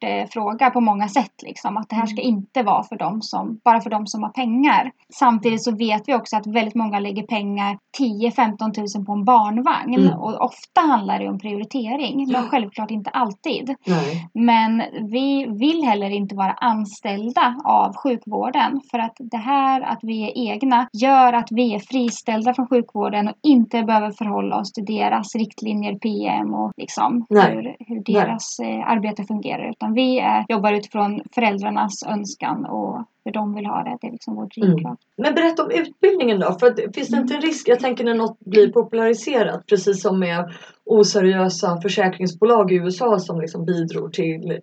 [0.02, 1.42] eh, en hjärtefråga på många sätt.
[1.42, 1.76] Liksom.
[1.76, 4.90] Att det här ska inte vara för dem som, bara för de som har pengar.
[5.14, 9.94] Samtidigt så vet vi också att väldigt många lägger pengar 10-15 tusen på en barnvagn.
[9.94, 10.18] Mm.
[10.18, 12.32] Och ofta handlar det om prioritering.
[12.32, 13.74] Men självklart inte alltid.
[13.86, 14.28] Nej.
[14.34, 18.80] Men vi vill heller inte vara anställda av sjukvården.
[18.90, 23.28] För att det här att vi är egna gör att vi är friställda från sjukvården
[23.28, 27.54] och inte behöver förhålla oss till deras riktlinjer, PM och liksom Nej.
[27.54, 29.70] hur, hur deras eh, arbete fungerar.
[29.70, 33.98] Utan vi är, jobbar utifrån föräldrarnas önskan och hur de vill ha det.
[34.00, 35.02] Det är liksom vår drivkraft.
[35.16, 36.56] Men berätta om utbildningen då.
[36.60, 40.18] För att, finns det inte en risk, jag tänker när något blir populariserat, precis som
[40.18, 40.52] med
[40.88, 44.58] oseriösa försäkringsbolag i USA som liksom bidrog till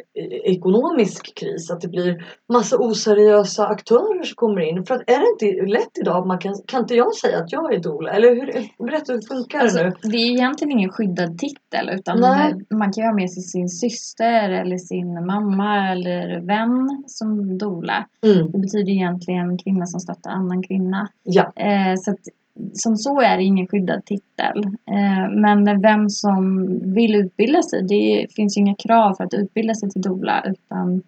[0.45, 4.85] ekonomisk kris, att det blir massa oseriösa aktörer som kommer in.
[4.85, 7.73] För att är det inte lätt idag, man kan, kan inte jag säga att jag
[7.73, 8.11] är doula?
[8.11, 10.09] Eller hur, berätta hur funkar Alltså, det nu?
[10.09, 12.53] det är egentligen ingen skyddad titel utan Nej.
[12.69, 18.05] man kan ju ha med sig sin syster eller sin mamma eller vän som doula.
[18.23, 21.07] Mm, Det betyder egentligen kvinna som stöttar annan kvinna.
[21.23, 22.17] ja, Eh, så att,
[22.73, 24.57] som så är det ingen skyddad titel.
[24.91, 29.73] Eh, men vem som vill utbilda sig, det finns ju inga krav för att utbilda
[29.75, 31.01] sig till doula utan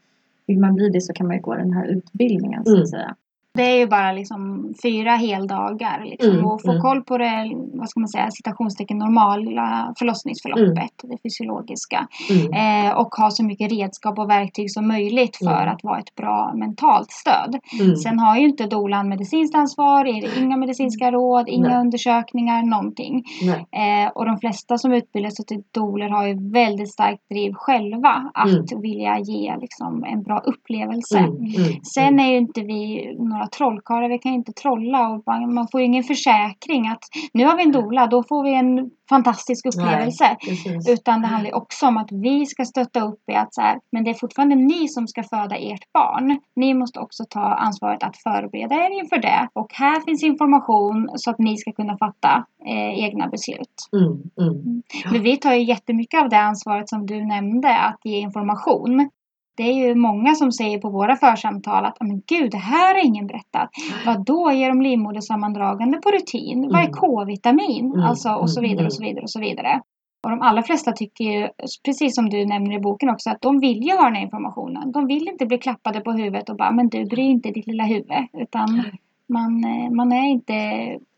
[0.48, 2.82] vill man bli det så kan man ju gå den här utbildningen så Mm.
[2.84, 3.16] att säga.
[3.58, 6.82] Det är ju bara liksom fyra heldagar liksom, Mm, och få mm.
[6.82, 12.08] koll på det, vad ska man säga, citationstecken normala förlossningsförloppet, det fysiologiska.
[12.30, 12.54] mm,
[12.88, 15.74] Eh, och ha så mycket redskap och verktyg som möjligt för Mm.
[15.74, 17.60] att vara ett bra mentalt stöd.
[17.82, 21.78] mm, Sen har ju inte dolan medicinskt ansvar, är det inga medicinska råd, inga Nej.
[21.78, 23.24] undersökningar, någonting.
[23.72, 28.32] Eh, och de flesta som utbildar sig till doulor har ju väldigt starkt driv själva
[28.34, 31.18] att vilja ge liksom, en bra upplevelse.
[31.18, 31.54] mm, mm,
[31.84, 35.82] Sen är ju inte vi några trollkarlar, vi kan inte trolla och man, man får
[35.82, 40.38] ingen försäkring att nu har vi en doula, då får vi en fantastisk upplevelse.
[40.42, 40.90] precis.
[40.90, 44.04] Utan det handlar också om att vi ska stötta upp i att så här, men
[44.04, 46.40] det är fortfarande ni som ska föda ert barn.
[46.56, 49.48] Ni måste också ta ansvaret att förbereda er inför det.
[49.54, 53.76] Och här finns information så att ni ska kunna fatta eh, egna beslut.
[53.94, 54.12] Mm,
[54.48, 55.12] mm, Ja.
[55.12, 59.10] Men vi tar ju jättemycket av det ansvaret som du nämnde, att ge information.
[59.58, 63.06] Det är ju många som säger på våra församtal att men gud, det här har
[63.06, 63.70] ingen berättat.
[64.06, 66.62] Vad då ger de livmodersammandragande på rutin?
[66.72, 66.94] Vad är Mm.
[66.94, 67.86] K-vitamin?
[67.86, 69.82] Mm, Alltså och så mm, vidare och så vidare och så vidare.
[70.24, 71.48] Och de allra flesta tycker ju,
[71.86, 74.92] precis som du nämner i boken också, att de vill ju ha den här informationen.
[74.92, 77.84] De vill inte bli klappade på huvudet och bara, men du bryr inte ditt lilla
[77.84, 78.28] huvud.
[78.34, 78.84] Utan
[79.30, 80.54] man, eh, man är inte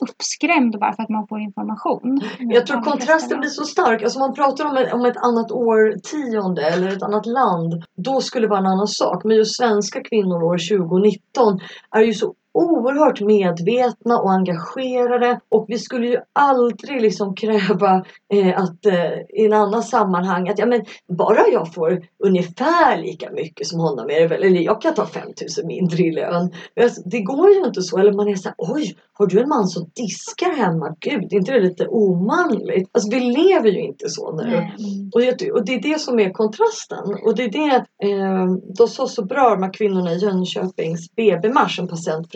[0.03, 2.21] uppskrämd bara för att man får information.
[2.39, 4.03] Jag tror kontrasten blir så stark.
[4.03, 7.83] Alltså man pratar om ett, om ett annat årtionde eller ett annat land.
[7.97, 9.23] Då skulle det vara en annan sak.
[9.23, 11.59] Men just svenska kvinnor år 2019
[11.91, 15.39] är ju så oerhört medvetna och engagerade.
[15.49, 20.59] Och vi skulle ju aldrig liksom kräva eh, att eh, i en annan sammanhang att
[20.59, 20.85] ja, men
[21.17, 24.43] bara jag får ungefär lika mycket som honom är det väl.
[24.43, 26.53] Eller jag kan ta 5000 mindre i lön.
[26.81, 27.97] Alltså, det går ju inte så.
[27.97, 30.95] Eller man är så här, oj, har du en man som diskar hemma?
[30.99, 32.89] Gud, är inte det lite omanligt?
[32.91, 34.67] Alltså vi lever ju inte så nu.
[35.13, 37.15] Och, jag, och det är det som är kontrasten.
[37.25, 37.75] Och det är det
[38.09, 38.45] eh,
[38.77, 41.87] de sa så bra de här kvinnorna i Jönköpings BB-mars, en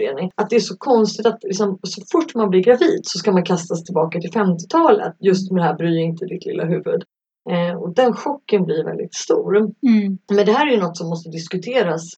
[0.03, 0.31] patientförening.
[0.35, 3.43] Att det är så konstigt att liksom, så fort man blir gravid så ska man
[3.43, 5.15] kastas tillbaka till 50-talet.
[5.19, 7.03] Just med det här bry inte ditt lilla huvud.
[7.49, 9.57] Eh, och den chocken blir väldigt stor.
[9.57, 10.17] Mm.
[10.29, 12.09] Men det här är ju något som måste diskuteras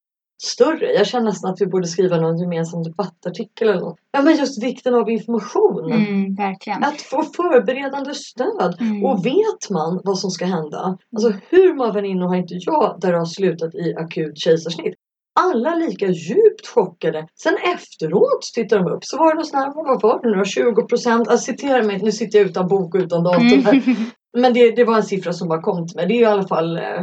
[0.43, 0.93] större.
[0.93, 3.97] Jag känner nästan att vi borde skriva någon gemensam debattartikel eller något.
[4.11, 5.91] Ja men just vikten av information.
[5.91, 6.83] Mm, verkligen.
[6.83, 8.77] Att få förberedande stöd.
[8.79, 9.05] Mm.
[9.05, 10.97] Och vet man vad som ska hända?
[11.15, 14.95] Alltså hur många väninnor har inte jag där det har slutat i akut kejsarsnitt?
[15.39, 17.27] Alla lika djupt chockade.
[17.43, 20.45] Sen efteråt tittar de upp så var det någon sån här, vad var det nu
[20.45, 21.27] 20 procent?
[21.27, 23.73] Alltså, citera mig, nu sitter jag utan bok och utan datum här.
[23.73, 23.95] Mm.
[24.37, 26.07] Men det, det var en siffra som bara kom till mig.
[26.07, 27.01] Det är ju i alla fall eh,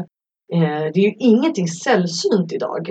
[0.55, 2.89] eh, det är ju ingenting sällsynt idag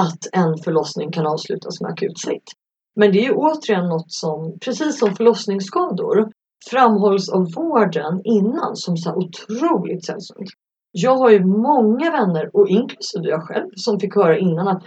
[0.00, 2.50] att en förlossning kan avslutas med akut snitt.
[2.96, 6.32] Men det är ju återigen något som, precis som förlossningsskador,
[6.70, 10.50] framhålls av vården innan som så här otroligt sällsynt.
[10.92, 14.82] Jag har ju många vänner, och inklusive jag själv, som fick höra innan att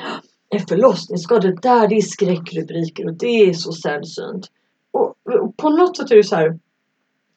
[0.49, 4.47] en förlossningsskada, det där det är skräckrubriker och det är så sällsynt.
[4.91, 6.59] Och, och på något sätt är det så här,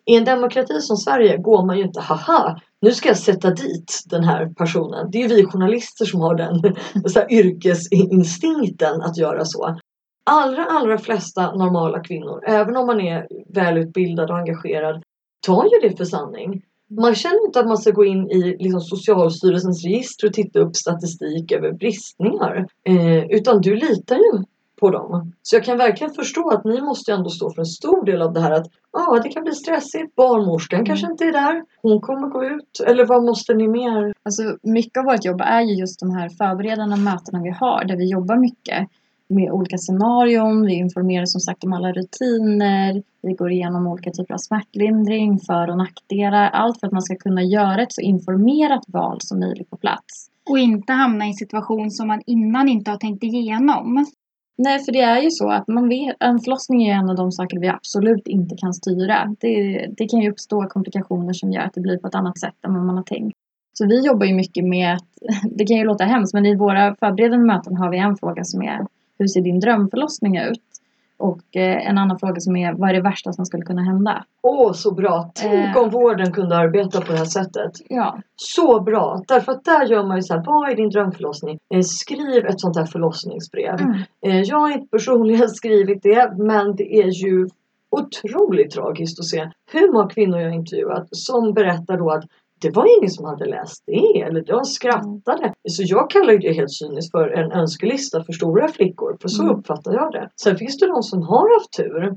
[0.05, 4.03] i en demokrati som Sverige går man ju inte haha, nu ska jag sätta dit
[4.07, 5.11] den här personen.
[5.11, 6.75] Det är ju vi journalister som har den
[7.07, 9.79] så här, yrkesinstinkten att göra så.
[10.25, 15.03] Allra, allra flesta normala kvinnor, även om man är välutbildad och engagerad,
[15.47, 16.63] tar ju det för sanning.
[16.91, 20.77] Man känner inte att man ska gå in i liksom, Socialstyrelsens register och titta upp
[20.77, 22.67] statistik över bristningar.
[22.85, 24.45] Eh, utan du litar ju
[24.81, 25.33] på dem.
[25.43, 28.33] Så jag kan verkligen förstå att ni måste ändå stå för en stor del av
[28.33, 30.15] det här att ja, det kan bli stressigt.
[30.17, 30.87] Barnmorskan Mm.
[30.87, 31.63] kanske inte är där.
[31.83, 32.81] Hon kommer gå ut.
[32.87, 34.15] Eller vad måste ni mer?
[34.23, 37.97] Alltså, mycket av vårt jobb är ju just de här förberedande mötena vi har där
[37.97, 38.89] vi jobbar mycket
[39.29, 40.67] med olika scenarion.
[40.67, 43.03] Vi informerar som sagt om alla rutiner.
[43.23, 46.51] Vi går igenom olika typer av smärtlindring, för och nackdelar.
[46.51, 50.31] Allt för att man ska kunna göra ett så informerat val som möjligt på plats.
[50.51, 54.07] Och inte hamna i en situation som man innan inte har tänkt igenom.
[54.59, 57.33] Nej, för det är ju så att man vet, en förlossning är en av de
[57.33, 59.35] saker vi absolut inte kan styra.
[59.41, 62.55] Det, det kan ju uppstå komplikationer som gör att det blir på ett annat sätt
[62.67, 63.37] än vad man har tänkt.
[63.79, 65.09] Så vi jobbar ju mycket med att,
[65.59, 68.63] det kan ju låta hemskt, men i våra förberedande möten har vi en fråga som
[68.63, 68.87] är
[69.19, 70.61] hur ser din drömförlossning ut?
[71.19, 74.25] Och eh, en annan fråga som är vad är det värsta som skulle kunna hända?
[74.43, 75.31] Åh, så bra!
[75.35, 75.83] Tänk Eh.
[75.83, 77.73] om vården kunde arbeta på det här sättet.
[77.89, 79.23] Ja, Så bra!
[79.29, 81.59] Därför att där gör man ju så här, vad är din drömförlossning?
[81.75, 83.81] Eh, skriv ett sånt här förlossningsbrev.
[83.81, 83.95] Mm.
[84.27, 87.49] Eh, jag har inte personligen skrivit det, men det är ju
[87.91, 92.25] otroligt tragiskt att se hur många kvinnor jag intervjuat som berättar då att
[92.61, 95.53] det var ingen som hade läst det eller de skrattade.
[95.69, 99.17] Så jag kallar det helt cyniskt för en önskelista för stora flickor.
[99.21, 99.57] För så Mm.
[99.57, 100.31] uppfattar jag det.
[100.43, 102.17] Sen finns det de som har haft tur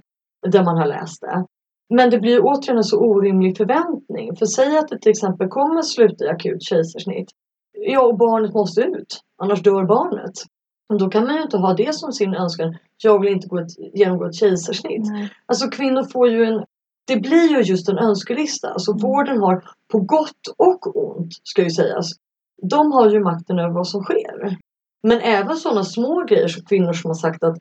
[0.51, 1.45] där man har läst det.
[1.93, 4.35] Men det blir återigen en så orimlig förväntning.
[4.35, 7.29] För säg att det till exempel kommer sluta i akut kejsarsnitt.
[7.77, 9.19] Ja, och barnet måste ut.
[9.41, 10.33] Annars dör barnet.
[10.99, 12.77] Då kan man ju inte ha det som sin önskan.
[13.03, 15.05] Jag vill inte gå ett, genomgå ett kejsarsnitt.
[15.11, 15.29] nej.
[15.45, 16.63] Alltså kvinnor får ju en...
[17.09, 18.69] Det blir ju just en önskelista.
[18.69, 19.01] Alltså Mm.
[19.01, 22.11] vården har på gott och ont, ska ju sägas.
[22.61, 24.57] De har ju makten över vad som sker.
[25.03, 27.57] Men även sådana små grejer som kvinnor som har sagt att,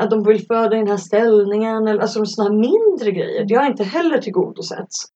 [0.00, 1.88] att de vill föda i den här ställningen.
[1.88, 3.44] Eller, alltså sådana här mindre grejer.
[3.48, 5.06] Det har inte heller tillgodosetts.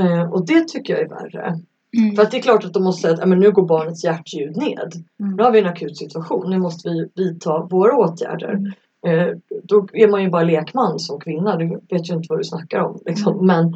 [0.00, 1.58] Eh, och det tycker jag är värre.
[1.98, 2.16] Mm.
[2.16, 4.04] För att det är klart att de måste säga att "Ja, men nu går barnets
[4.04, 4.92] hjärtljud ned.
[5.20, 5.36] Mm.
[5.36, 6.50] Nu har vi en akut situation.
[6.50, 8.52] Nu måste vi vidta våra åtgärder.
[8.52, 8.72] Mm.
[9.06, 11.56] Eh, då är man ju bara lekman som kvinna.
[11.56, 13.00] Du vet ju inte vad du snackar om.
[13.06, 13.34] Liksom.
[13.34, 13.46] Mm.
[13.46, 13.66] Men,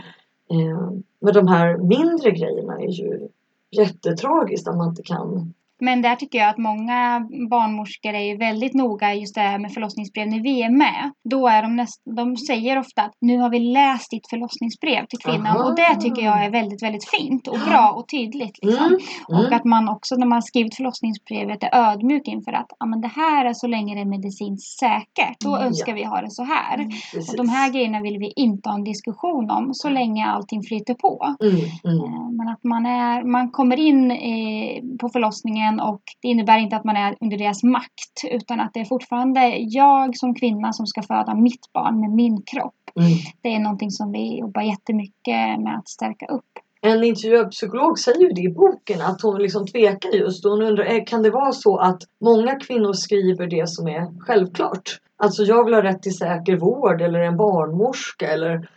[0.50, 3.28] eh, men de här mindre grejerna är ju
[3.70, 5.54] jättetragiskt att man inte kan.
[5.80, 10.28] Men där tycker jag att många barnmorskor är väldigt noga just det här med förlossningsbrev
[10.28, 11.12] när vi är med.
[11.30, 15.18] Då är de näst, de säger ofta att nu har vi läst ditt förlossningsbrev till
[15.18, 15.64] kvinnan Aha.
[15.64, 18.58] och det tycker jag är väldigt, väldigt fint och bra och tydligt.
[18.62, 18.86] Liksom.
[18.86, 18.98] Mm,
[19.28, 19.52] Och mm.
[19.52, 23.44] att man också när man skrivit förlossningsbrevet är ödmjuk inför att ja, men det här
[23.44, 25.40] är så länge det är medicinskt säkert.
[25.40, 26.76] Då Mm, önskar vi ha det så här.
[27.12, 27.30] Precis.
[27.30, 30.94] Och de här grejerna vill vi inte ha en diskussion om så länge allting flyter
[30.94, 31.36] på.
[31.42, 31.54] Mm,
[31.84, 32.04] mm.
[32.04, 36.76] Eh, Men att man, är, man kommer in eh, på förlossningen och det innebär inte
[36.76, 40.86] att man är under deras makt utan att det är fortfarande jag som kvinna som
[40.86, 42.74] ska föda mitt barn med min kropp.
[42.96, 43.12] Mm.
[43.42, 46.44] Det är någonting som vi jobbar jättemycket med att stärka upp.
[46.80, 50.62] En intervjuad psykolog säger ju det i boken att hon liksom tvekar just och hon
[50.62, 55.00] undrar eh, kan det vara så att många kvinnor skriver det som är självklart?
[55.16, 58.68] Alltså jag vill ha rätt till säker vård eller en barnmorska eller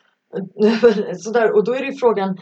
[1.17, 2.37] sådär och då är det ju frågan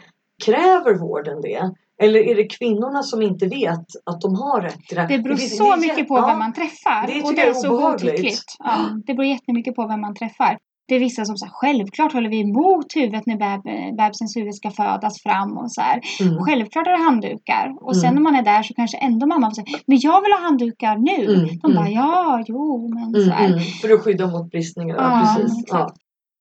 [0.45, 1.71] kräver vården det?
[2.03, 5.07] Eller är det kvinnorna som inte vet att de har rätt till det?
[5.09, 7.07] Det beror finns- så är mycket på ja, vem man träffar.
[7.07, 8.43] det och tycker det är är så godtyckligt.
[8.59, 8.75] Ja,
[9.07, 10.57] det beror jättemycket på vem man träffar.
[10.87, 14.71] Det är vissa som säger självklart håller vi emot huvudet när beb- bebisens huvud ska
[14.71, 16.01] födas fram och så här.
[16.21, 16.43] Mm.
[16.45, 17.73] Självklart är det handdukar.
[17.81, 18.15] Och sen Mm.
[18.15, 21.33] när man är där så kanske ändå mamma säger Men jag vill ha handdukar nu.
[21.35, 21.75] Mm, De mm.
[21.75, 23.45] bara ja, jo men så Mm, här.
[23.47, 24.95] mm, för att skydda mot bristningar.
[24.95, 25.63] Ja, precis.
[25.67, 25.89] Ja.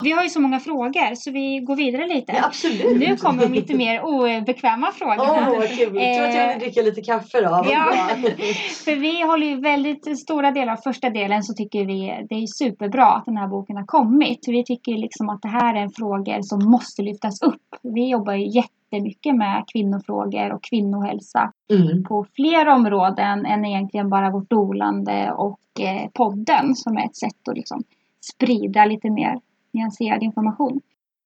[0.03, 2.32] Vi har ju så många frågor så vi går vidare lite.
[2.32, 2.99] Ja, absolut.
[3.09, 5.16] Nu kommer de lite mer obekväma frågor.
[5.20, 5.95] Åh, vad kul.
[5.97, 7.51] Jag tror att jag vill dricka lite kaffe då.
[7.51, 7.84] Vad Ja.
[8.22, 8.30] bra.
[8.84, 12.47] För vi håller ju väldigt stora delar av första delen så tycker vi det är
[12.47, 14.45] superbra att den här boken har kommit.
[14.47, 17.62] Vi tycker liksom att det här är en fråga som måste lyftas upp.
[17.82, 22.05] Vi jobbar ju jättemycket med kvinnofrågor och kvinnohälsa Mm.
[22.05, 27.49] på fler områden än egentligen bara vårt dolande och eh, podden som är ett sätt
[27.49, 27.82] att liksom
[28.20, 29.38] sprida lite mer
[29.75, 30.81] nyanserad information.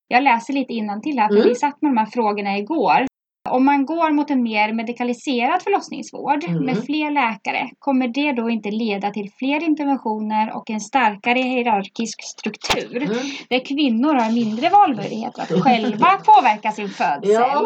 [0.09, 1.49] Jag läser lite innantill här för Mm.
[1.49, 3.07] vi satt med de här frågorna igår.
[3.51, 6.65] Om man går mot en mer medikaliserad förlossningsvård Mm.
[6.65, 12.23] med fler läkare, kommer det då inte leda till fler interventioner och en starkare hierarkisk
[12.23, 12.97] struktur?
[13.03, 13.17] Mm.
[13.49, 17.31] Där kvinnor har mindre valmöjligheter att själva påverka sin födsel?
[17.33, 17.63] Ja,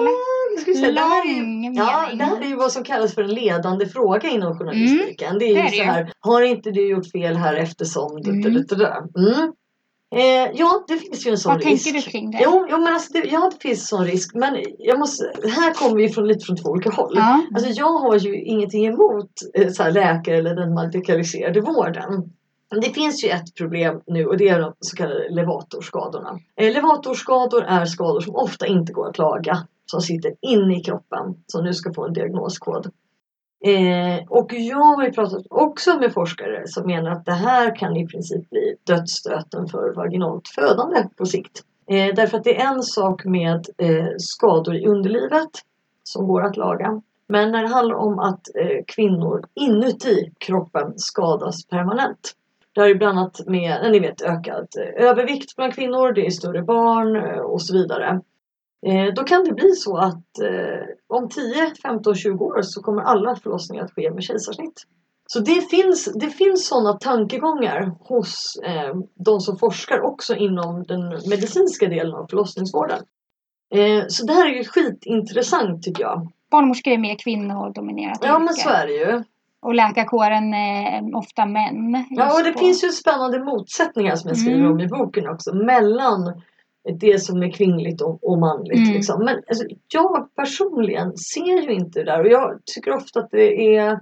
[0.66, 0.90] vi se.
[0.90, 3.86] Det här, är, ju- ja, det här är ju vad som kallas för en ledande
[3.86, 5.38] fråga inom journalistiken.
[5.38, 8.16] det är ju det är det så här, har inte du gjort fel här eftersom...
[8.16, 8.40] Mm.
[8.46, 8.56] Mm.
[9.16, 9.52] Mm.
[10.12, 11.84] Eh, ja, det finns ju en sån Vad risk.
[11.84, 12.38] tänker du kring det?
[12.42, 14.34] Jo, jo men alltså det, ja, det finns en sån risk.
[14.34, 17.12] Men jag måste, här kommer vi från lite från två olika håll.
[17.16, 17.42] Ja.
[17.54, 22.32] Alltså jag har ju ingenting emot eh, så här, läkare eller den medikaliserade vården.
[22.82, 26.38] Det finns ju ett problem nu och det är de så kallade levatorskadorna.
[26.56, 29.66] Eh, levatorskador är skador som ofta inte går att laga.
[29.86, 31.34] Som sitter inne i kroppen.
[31.46, 32.90] Som nu ska få en diagnoskod.
[33.64, 37.96] Eh, och jag har ju pratat också med forskare som menar att det här kan
[37.96, 41.62] i princip bli dödsstöten för vaginalt födande på sikt.
[41.86, 45.50] Eh, därför att det är en sak med eh, skador i underlivet
[46.04, 47.02] som går att laga.
[47.26, 52.32] Men när det handlar om att eh, kvinnor inuti kroppen skadas permanent.
[52.74, 56.30] Det har ju bland annat med, ni vet, ökad eh, övervikt bland kvinnor, det är
[56.30, 58.20] större barn eh, och så vidare.
[58.86, 63.02] Eh, då kan det bli så att eh, om 10, 15, 20 år så kommer
[63.02, 64.82] alla förlossningar att ske med kejsarsnitt.
[65.26, 71.00] Så det finns, det finns sådana tankegångar hos eh, de som forskar också inom den
[71.08, 72.98] medicinska delen av förlossningsvården.
[73.74, 76.28] Eh, så det här är ju skitintressant tycker jag.
[76.50, 79.22] Barnmorskor är mer kvinnodominerat Ja men så är det ju.
[79.62, 82.04] Och läkarkåren är ofta män.
[82.10, 84.72] Ja och det på- finns ju spännande motsättningar som jag skriver Mm.
[84.72, 86.42] om i boken också mellan
[87.00, 88.78] det som är kvinnligt och, och manligt.
[88.78, 88.92] Mm.
[88.92, 89.24] Liksom.
[89.24, 93.76] Men alltså, jag personligen ser ju inte det där och jag tycker ofta att det
[93.76, 94.00] är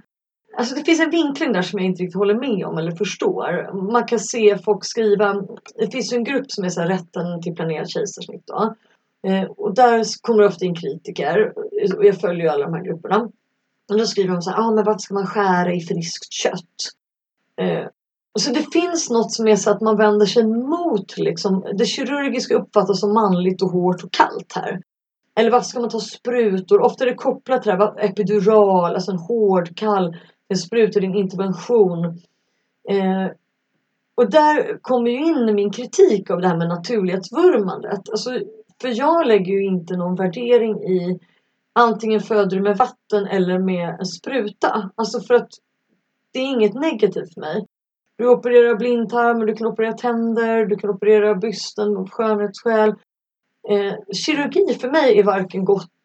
[0.57, 3.73] Alltså det finns en vinkling där som jag inte riktigt håller med om eller förstår.
[3.91, 5.43] Man kan se folk skriva,
[5.75, 8.43] det finns ju en grupp som är så här, rätten till planerat kejsarsnitt.
[8.47, 8.75] Då.
[9.27, 11.53] Eh, och där kommer det ofta in kritiker.
[11.97, 13.29] Och jag följer ju alla de här grupperna.
[13.89, 16.75] Och då skriver de så här, ah, men varför ska man skära i friskt kött?
[17.61, 17.85] Eh,
[18.39, 22.55] så det finns något som är så att man vänder sig mot liksom, det kirurgiska
[22.55, 24.81] uppfattas som manligt och hårt och kallt här.
[25.35, 26.81] Eller varför ska man ta sprutor?
[26.81, 30.17] Ofta är det kopplat till det här, epidural, alltså en hård, kall
[30.47, 32.05] en spruta, din intervention.
[32.89, 33.27] Eh,
[34.15, 38.09] och där kommer ju in min kritik av det här med naturlighetsvurmandet.
[38.09, 38.39] Alltså,
[38.81, 41.19] för jag lägger ju inte någon värdering i
[41.73, 44.91] antingen föder du med vatten eller med en spruta.
[44.95, 45.49] Alltså för att
[46.33, 47.65] det är inget negativt för mig.
[48.21, 52.89] Du opererar blindtarmen, du kan operera tänder, du kan operera bysten av skönhetsskäl.
[53.69, 56.01] Eh, kirurgi för mig är varken gott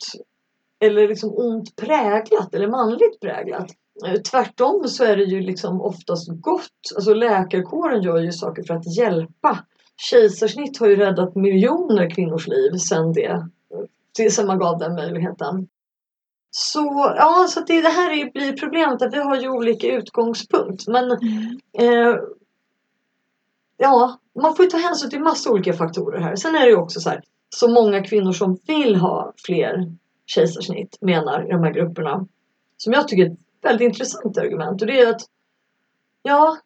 [0.81, 3.67] eller liksom ont präglat eller manligt präglat.
[4.07, 6.81] Eh, tvärtom så är det ju liksom oftast gott.
[6.97, 9.65] Alltså läkarkåren gör ju saker för att hjälpa.
[10.11, 13.47] Kejsarsnitt har ju räddat miljoner kvinnors liv sedan det
[14.21, 15.69] eh, sen man gav den möjligheten.
[16.59, 20.89] Så ja, så det, det här är, blir problemet att vi har ju olika utgångspunkt.
[20.89, 21.59] Men Mm.
[21.79, 22.17] eh,
[23.77, 26.37] ja, man får ju ta hänsyn till massa olika faktorer här.
[26.37, 29.93] Sen är det ju också så här, så många kvinnor som vill ha fler
[30.27, 32.27] kejsarsnitt menar i de här grupperna.
[32.77, 35.23] Som jag tycker är ett väldigt intressant argument och det är att
[36.23, 36.57] ja,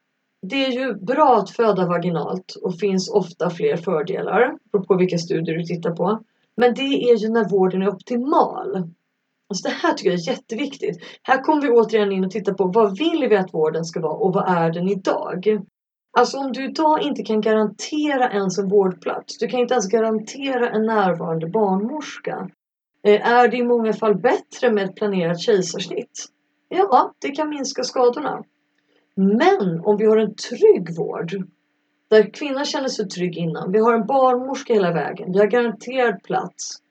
[0.43, 5.19] det är ju bra att föda vaginalt och finns ofta fler fördelar beroende på vilka
[5.19, 6.21] studier du tittar på.
[6.55, 8.91] Men det är ju när vården är optimal.
[9.51, 10.99] Alltså det här tycker jag är jätteviktigt.
[11.23, 14.13] Här kommer vi återigen in och tittar på vad vill vi att vården ska vara
[14.13, 15.61] och vad är den idag?
[16.19, 20.71] Alltså om du idag inte kan garantera ens en vårdplats, du kan inte ens garantera
[20.71, 22.51] en närvarande barnmorska.
[23.03, 26.27] Eh, är det i många fall bättre med ett planerat kejsarsnitt?
[26.69, 28.45] Ja, det kan minska skadorna.
[29.15, 31.45] Men om vi har en trygg vård
[32.11, 36.23] där kvinnan känner sig trygg innan, vi har en barnmorska hela vägen, vi har garanterad
[36.23, 36.83] plats.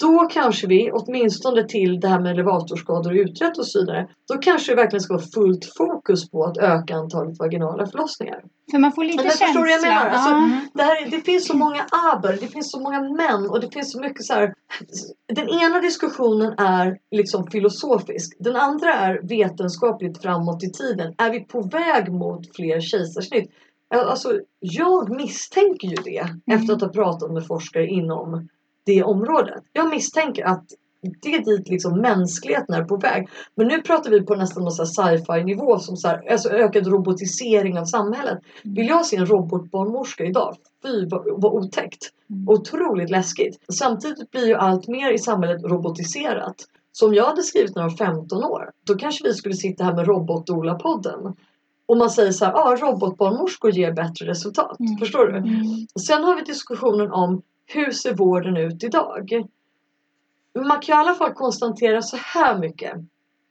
[0.00, 4.38] Då kanske vi, åtminstone till det här med elevatorskador och utrett och så vidare, då
[4.38, 8.44] kanske det verkligen ska vara fullt fokus på att öka antalet vaginala förlossningar.
[8.70, 9.24] För man får lite Men
[9.54, 9.88] vad jag känsla.
[9.88, 10.08] menar?
[10.10, 10.60] Alltså, ja.
[10.74, 13.70] Det, här, är- det finns så många aber, det finns så många män och det
[13.74, 14.54] finns så mycket så här.
[15.32, 18.36] Den ena diskussionen är liksom filosofisk.
[18.38, 21.14] Den andra är vetenskapligt framåt i tiden.
[21.18, 23.50] Är vi på väg mot fler kejsarsnitt?
[23.94, 28.48] Alltså, jag misstänker ju det efter att ha pratat med forskare inom
[28.88, 29.62] det området.
[29.72, 30.64] Jag misstänker att
[31.22, 33.28] det är dit liksom mänskligheten är på väg.
[33.54, 37.78] Men nu pratar vi på nästan någon sci-fi nivå som så här, alltså ökad robotisering
[37.78, 38.38] av samhället.
[38.62, 40.56] Vill jag se en robotbarnmorska idag?
[40.82, 42.10] Fy vad, vad otäckt.
[42.30, 42.48] Mm.
[42.48, 43.58] Otroligt läskigt.
[43.78, 46.56] Samtidigt blir ju allt mer i samhället robotiserat.
[46.92, 49.84] Så om jag hade skrivit när jag var 15 år, då kanske vi skulle sitta
[49.84, 51.34] här med Robotdola-podden.
[51.86, 54.80] Och man säger så här, ah, robotbarnmorskor ger bättre resultat.
[54.80, 54.98] Mm.
[54.98, 55.36] Förstår du?
[55.36, 55.86] Mm.
[56.06, 59.46] Sen har vi diskussionen om hur ser vården ut idag?
[60.54, 62.92] Man kan i alla fall konstatera så här mycket.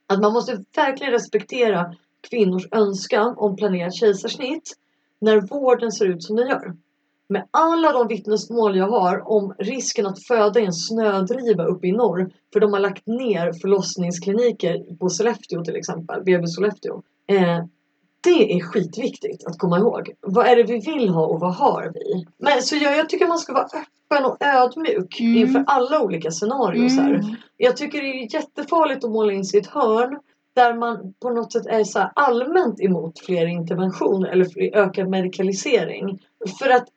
[0.07, 1.95] Att man måste verkligen respektera
[2.29, 4.73] kvinnors önskan om planerat kejsarsnitt
[5.19, 6.75] när vården ser ut som den gör.
[7.29, 11.91] Med alla de vittnesmål jag har om risken att föda i en snödriva uppe i
[11.91, 17.01] norr för de har lagt ner förlossningskliniker på Sollefteå till exempel, BB Sollefteå.
[17.27, 17.65] Eh,
[18.23, 20.11] det är skitviktigt att komma ihåg.
[20.21, 22.25] Vad är det vi vill ha och vad har vi?
[22.39, 25.37] Men, så jag, jag tycker man ska vara öppen och ödmjuk Mm.
[25.37, 26.99] inför alla olika scenarier.
[26.99, 27.35] Mm.
[27.57, 30.19] Jag tycker det är jättefarligt att måla in sig i ett hörn
[30.55, 36.19] där man på något sätt är så allmänt emot fler interventioner eller fler- ökad medikalisering.
[36.59, 36.87] För att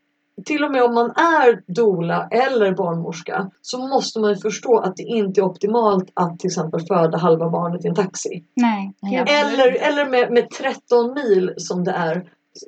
[0.45, 4.97] till och med om man är dola eller barnmorska så måste man ju förstå att
[4.97, 8.45] det inte är optimalt att till exempel föda halva barnet i en taxi.
[8.57, 8.95] Nej.
[9.28, 12.16] Eller, eller med, med 13 mil som det är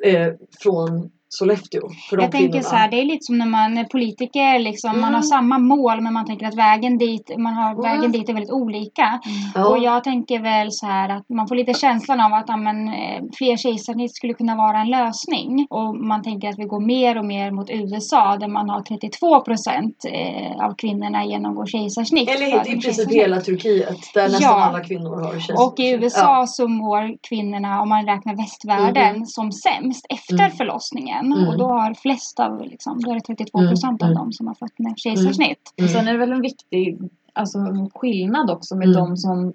[0.04, 1.80] eh, från Sollefteå
[2.10, 2.62] för de Jag tänker kvinnorna.
[2.68, 5.14] så här, det är lite som när man är politiker, liksom, man Mm.
[5.14, 7.82] har samma mål men man tänker att vägen dit, man har, Mm.
[7.82, 9.20] vägen dit är väldigt olika.
[9.54, 9.66] Ja.
[9.68, 12.88] Och jag tänker väl så här att man får lite känslan av att ja, men,
[12.88, 15.66] eh, fler kejsarsnitt skulle kunna vara en lösning.
[15.70, 19.40] Och man tänker att vi går mer och mer mot USA där man har 32
[19.40, 22.28] procent eh, av kvinnorna genomgår kejsarsnitt.
[22.30, 24.64] Eller i princip hela Turkiet där nästan Ja.
[24.64, 25.58] alla kvinnor har kejsarsnitt.
[25.58, 29.26] Och i USA så mår kvinnorna, om man räknar västvärlden, Mhm.
[29.26, 30.50] som sämst efter Mm.
[31.22, 31.38] Förlossningen.
[31.38, 31.48] Mm.
[31.48, 34.10] Och då har flest av, liksom, då är det 32 procent Mm.
[34.10, 35.72] av dem som har fått med kejsarsnitt.
[35.76, 35.86] Mm.
[35.86, 36.98] Och sen är det väl en viktig
[37.34, 37.58] alltså,
[37.94, 38.98] skillnad också med Mm.
[39.00, 39.52] de som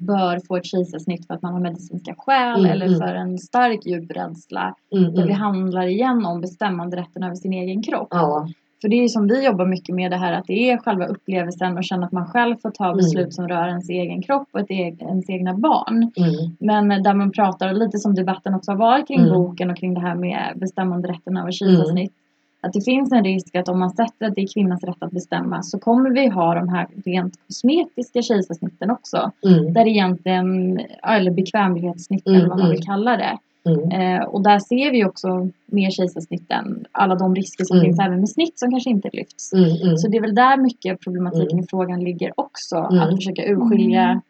[0.00, 2.98] bör få ett kejsarsnitt för att man har medicinska skäl Mm, eller mm.
[2.98, 4.74] för en stark djup rädsla.
[4.92, 5.40] Mm, Där det mm.
[5.40, 8.08] handlar igen om bestämmanderätten över sin egen kropp.
[8.10, 8.48] Ja.
[8.80, 11.06] För det är ju som vi jobbar mycket med det här att det är själva
[11.06, 12.96] upplevelsen och känna att man själv får ta Mm.
[12.96, 16.12] beslut som rör ens egen kropp och ett e- ens egna barn.
[16.16, 16.56] Mm.
[16.88, 19.32] Men där man pratar, lite som debatten också har varit kring Mm.
[19.32, 22.12] boken och kring det här med bestämmanderätten över kejsarsnitt.
[22.60, 25.10] Att det finns en risk att om man sätter att det är kvinnans rätt att
[25.10, 29.30] bestämma så kommer vi ha de här rent kosmetiska kejsarsnitten också.
[29.46, 29.72] Mm.
[29.72, 32.76] Där egentligen, eller bekvämlighetssnitt Mm, eller vad man mm.
[32.76, 33.38] vill kalla det.
[33.68, 34.20] Mm.
[34.20, 37.86] Eh, och där ser vi också mer kejsarsnitt än alla de risker som Mm.
[37.86, 39.52] finns även med snitt som kanske inte lyfts.
[39.52, 39.70] Mm.
[39.82, 39.96] Mm.
[39.96, 41.64] Så det är väl där mycket av problematiken Mm.
[41.64, 42.76] i frågan ligger också.
[42.76, 42.98] Mm.
[43.00, 44.22] Att försöka urskilja.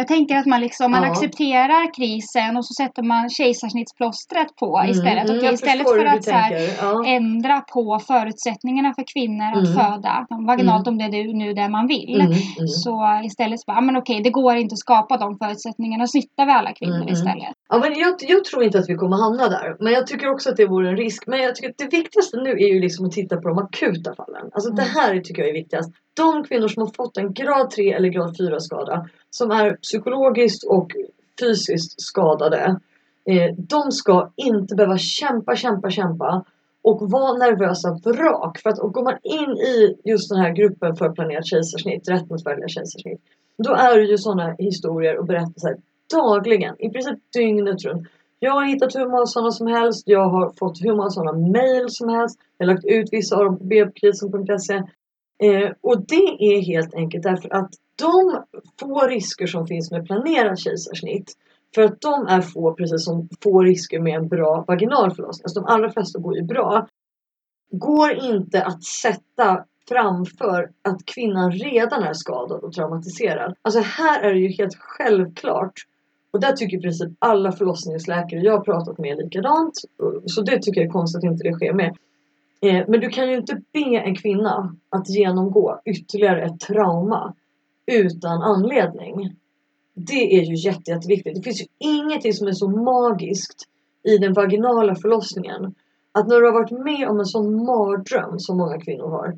[0.00, 0.06] Mm.
[0.08, 1.10] Jag tänker att man, liksom, man Ja.
[1.10, 5.30] accepterar krisen och så sätter man kejsarsnittsplåstret på istället.
[5.30, 6.52] Mm, istället förstår för hur du att så här.
[6.82, 7.04] Ja.
[7.06, 9.78] ändra på förutsättningarna för kvinnor att Mm.
[9.78, 12.14] föda vaginalt om det är nu det man vill.
[12.20, 12.68] Mm, mm.
[12.68, 16.06] Så istället så bara, ja, men okej, det går inte att skapa de förutsättningarna.
[16.06, 17.14] Snyttar vi alla kvinnor Mm, mm.
[17.14, 17.52] istället.
[17.68, 19.76] Ja, men jag, jag tror inte att vi kommer hamna där.
[19.80, 21.26] Men jag tycker också att det vore en risk.
[21.26, 24.14] Men jag tycker att det viktigaste nu är ju liksom att titta på de akuta
[24.14, 24.50] fallen.
[24.54, 24.94] Alltså det Mm.
[24.94, 25.90] här tycker jag är viktigast.
[26.16, 29.06] De kvinnor som har fått en grad 3 eller grad 4 skada.
[29.30, 30.92] Som är psykologiskt och
[31.40, 32.80] fysiskt skadade.
[33.24, 36.44] Eh, de ska inte behöva kämpa, kämpa, kämpa.
[36.82, 38.58] Och vara nervösa vrak.
[38.58, 42.46] För att går man in i just den här gruppen för planerat kejsarsnitt, rätten att
[42.46, 43.20] välja kejsarsnitt.
[43.58, 45.76] Då är det ju sådana historier och berättelser
[46.10, 48.08] dagligen, i princip dygnet runt.
[48.38, 50.02] Jag har hittat hur många sådana som helst.
[50.06, 52.40] Jag har fått hur många sådana mail som helst.
[52.58, 54.74] Jag har lagt ut vissa av dem på bbkrisen.se.
[55.42, 57.70] Eh, och det är helt enkelt därför att
[58.00, 58.44] de
[58.80, 61.32] få risker som finns med planerat kejsarsnitt
[61.74, 65.44] för att de är få precis som få risker med en bra vaginal förlossning.
[65.44, 66.86] Alltså de allra flesta går ju bra.
[67.70, 73.54] Går inte att sätta framför att kvinnan redan är skadad och traumatiserad.
[73.62, 75.72] Alltså här är det ju helt självklart
[76.32, 79.72] och där tycker i princip alla förlossningsläkare jag har pratat med likadant.
[80.26, 81.96] Så det tycker jag är konstigt att inte det sker med.
[82.62, 87.34] Eh, men du kan ju inte be en kvinna att genomgå ytterligare ett trauma
[87.90, 89.36] utan anledning.
[89.94, 91.34] Det är ju jätte, jätteviktigt.
[91.34, 93.68] Det finns ju ingenting som är så magiskt
[94.02, 95.74] i den vaginala förlossningen.
[96.12, 99.36] Att när du har varit med om en sån mardröm som många kvinnor har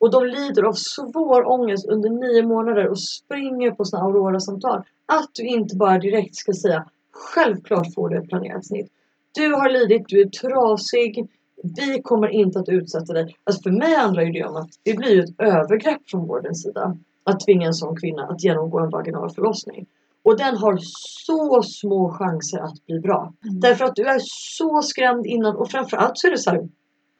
[0.00, 4.82] och de lider av svår ångest under nio månader och springer på sina Aurora-samtal.
[5.06, 8.92] Att du inte bara direkt ska säga Självklart får du ett planerat snitt.
[9.32, 11.28] Du har lidit, du är trasig.
[11.62, 13.36] Vi kommer inte att utsätta dig.
[13.44, 16.96] Alltså för mig handlar det om att det blir ett övergrepp från vårdens sida.
[17.28, 19.86] Att tvinga en sån kvinna att genomgå en vaginal förlossning.
[20.22, 20.78] Och den har
[21.26, 23.32] så små chanser att bli bra.
[23.44, 23.60] Mm.
[23.60, 24.20] Därför att du är
[24.56, 26.68] så skrämd innan och framförallt så är det så här.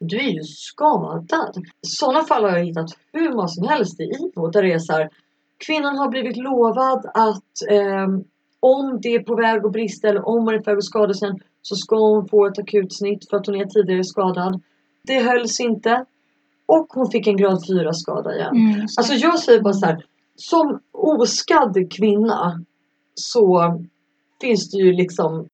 [0.01, 1.55] Du är ju skadad.
[1.87, 4.47] Sådana fall har jag hittat hur många som helst i IVO.
[4.51, 5.09] Där det är så här.
[5.67, 8.25] Kvinnan har blivit lovad att ehm,
[8.61, 11.15] om det är på väg att brista eller om hon är på väg att skada
[11.15, 11.33] sig
[11.63, 14.63] så ska hon få ett akutsnitt för att hon är tidigare skadad.
[15.03, 16.05] Det hölls inte.
[16.69, 18.57] Och hon fick en grad 4 skada igen.
[18.57, 18.87] Mm.
[18.99, 20.05] Alltså jag säger bara så här.
[20.37, 22.65] Som oskadd kvinna
[23.15, 23.75] så
[24.41, 25.47] finns det ju liksom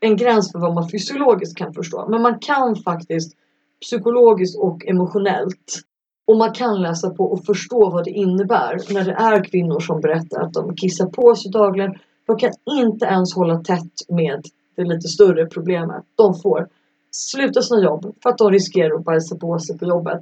[0.00, 2.08] en gräns för vad man fysiologiskt kan förstå.
[2.08, 3.36] Men man kan faktiskt
[3.80, 5.82] psykologiskt och emotionellt
[6.26, 10.00] och man kan läsa på och förstå vad det innebär när det är kvinnor som
[10.00, 11.94] berättar att de kissar på sig dagligen.
[12.26, 14.44] De kan inte ens hålla tätt med
[14.76, 16.04] det lite större problemet.
[16.14, 16.68] De får
[17.10, 20.18] sluta sina jobb för att de riskerar att bajsa på sig på jobbet.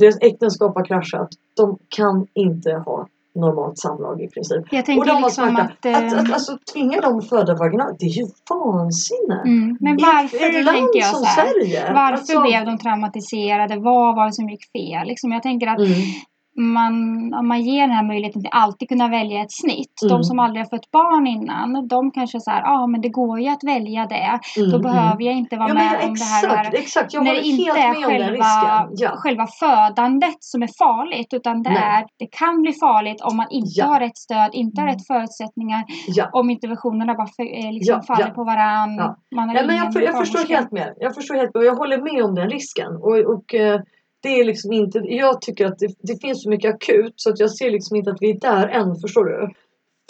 [0.00, 1.28] Deras äktenskap har kraschat.
[1.56, 4.62] De kan inte ha normalt samlag i princip.
[4.70, 5.62] jag Och tänker de har liksom smärta.
[5.72, 5.84] att...
[5.86, 9.40] eh, Att, att, alltså tvinga dem att föda vaginalt, det är ju vansinne.
[9.44, 11.34] mm, men I varför, ett, ett land tänker jag som här.
[11.34, 11.92] Sverige.
[11.94, 13.76] Varför Alltså- blev de traumatiserade?
[13.76, 15.06] Vad var det som gick fel?
[15.08, 15.92] Liksom, jag tänker att Mm.
[16.56, 16.94] Man,
[17.34, 20.02] om man ger den här möjligheten till alltid kunna välja ett snitt.
[20.02, 20.12] Mm.
[20.12, 23.08] De som aldrig har fått barn innan, de kanske så här, ja ah, men det
[23.08, 24.40] går ju att välja det.
[24.56, 24.82] Mm, Då mm.
[24.82, 26.44] behöver jag inte vara Ja, med men om det här.
[26.64, 27.14] exakt, exakt.
[27.14, 28.96] Jag när håller det inte helt är med om den själva, risken.
[29.06, 29.10] Ja.
[29.16, 31.82] själva födandet som är farligt utan det, Nej.
[31.82, 33.86] är, det kan bli farligt om man inte Ja.
[33.86, 34.94] har rätt stöd, inte har Mm.
[34.94, 36.28] rätt förutsättningar, Ja.
[36.32, 38.34] om interventionerna bara för, eh, liksom Ja, faller ja.
[38.34, 38.94] på varann.
[38.96, 39.16] Ja.
[39.34, 40.94] Man har Nej, men jag, för, jag förstår helt med.
[40.96, 41.60] Jag förstår helt med.
[41.60, 42.92] och Jag håller med om den risken.
[42.96, 43.80] Och, och eh,
[44.24, 47.40] det är liksom inte, jag tycker att det, det finns så mycket akut så att
[47.40, 49.52] jag ser liksom inte att vi är där än, förstår du?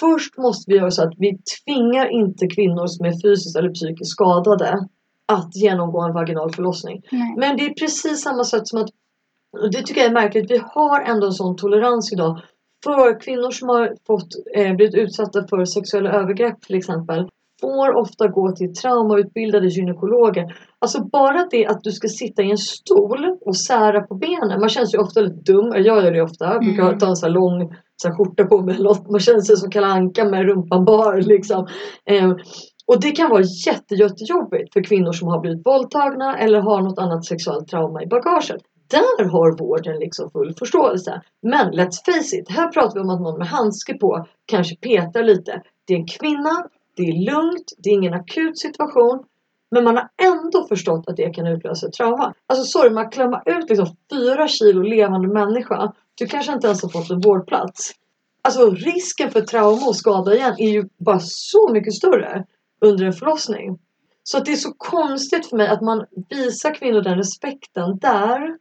[0.00, 4.10] Först måste vi göra så att vi tvingar inte kvinnor som är fysiskt eller psykiskt
[4.10, 4.88] skadade
[5.26, 7.02] att genomgå en vaginal förlossning.
[7.12, 7.34] Nej.
[7.38, 8.90] Men det är precis samma sätt som att,
[9.62, 12.40] och det tycker jag är märkligt, vi har ändå en sån tolerans idag
[12.84, 17.28] för kvinnor som har fått, eh, blivit utsatta för sexuella övergrepp till exempel
[17.60, 20.56] får ofta gå till traumautbildade gynekologer.
[20.78, 24.60] Alltså bara det att du ska sitta i en stol och sära på benen.
[24.60, 25.72] Man känns ju ofta lite dum.
[25.74, 26.44] Jag gör det ofta.
[26.44, 26.98] Jag brukar Mm.
[26.98, 28.78] ta en sån här lång så här skjorta på mig.
[29.10, 31.66] Man känner sig som Kalle Anka med rumpan bar liksom.
[32.10, 32.30] Eh,
[32.86, 36.98] och det kan vara jätte, jättejobbigt för kvinnor som har blivit våldtagna eller har något
[36.98, 38.62] annat sexuellt trauma i bagaget.
[38.90, 41.20] Där har vården liksom full förståelse.
[41.42, 45.22] Men let's face it, här pratar vi om att någon med handske på kanske petar
[45.22, 45.62] lite.
[45.86, 46.64] Det är en kvinna,
[46.96, 49.24] det är lugnt, det är ingen akut situation.
[49.70, 52.34] Men man har ändå förstått att det kan utlösa ett trauma.
[52.46, 55.92] Alltså sorry, man klämmer ut liksom fyra kilo levande människa.
[56.14, 57.92] Du kanske inte ens har fått en vårdplats.
[58.42, 62.44] Alltså risken för trauma och skada igen är ju bara så mycket större
[62.80, 63.78] under en förlossning.
[64.22, 68.58] Så att det är så konstigt för mig att man visar kvinnor den respekten där.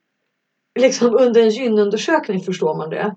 [0.80, 3.16] Liksom under en gynundersökning förstår man det.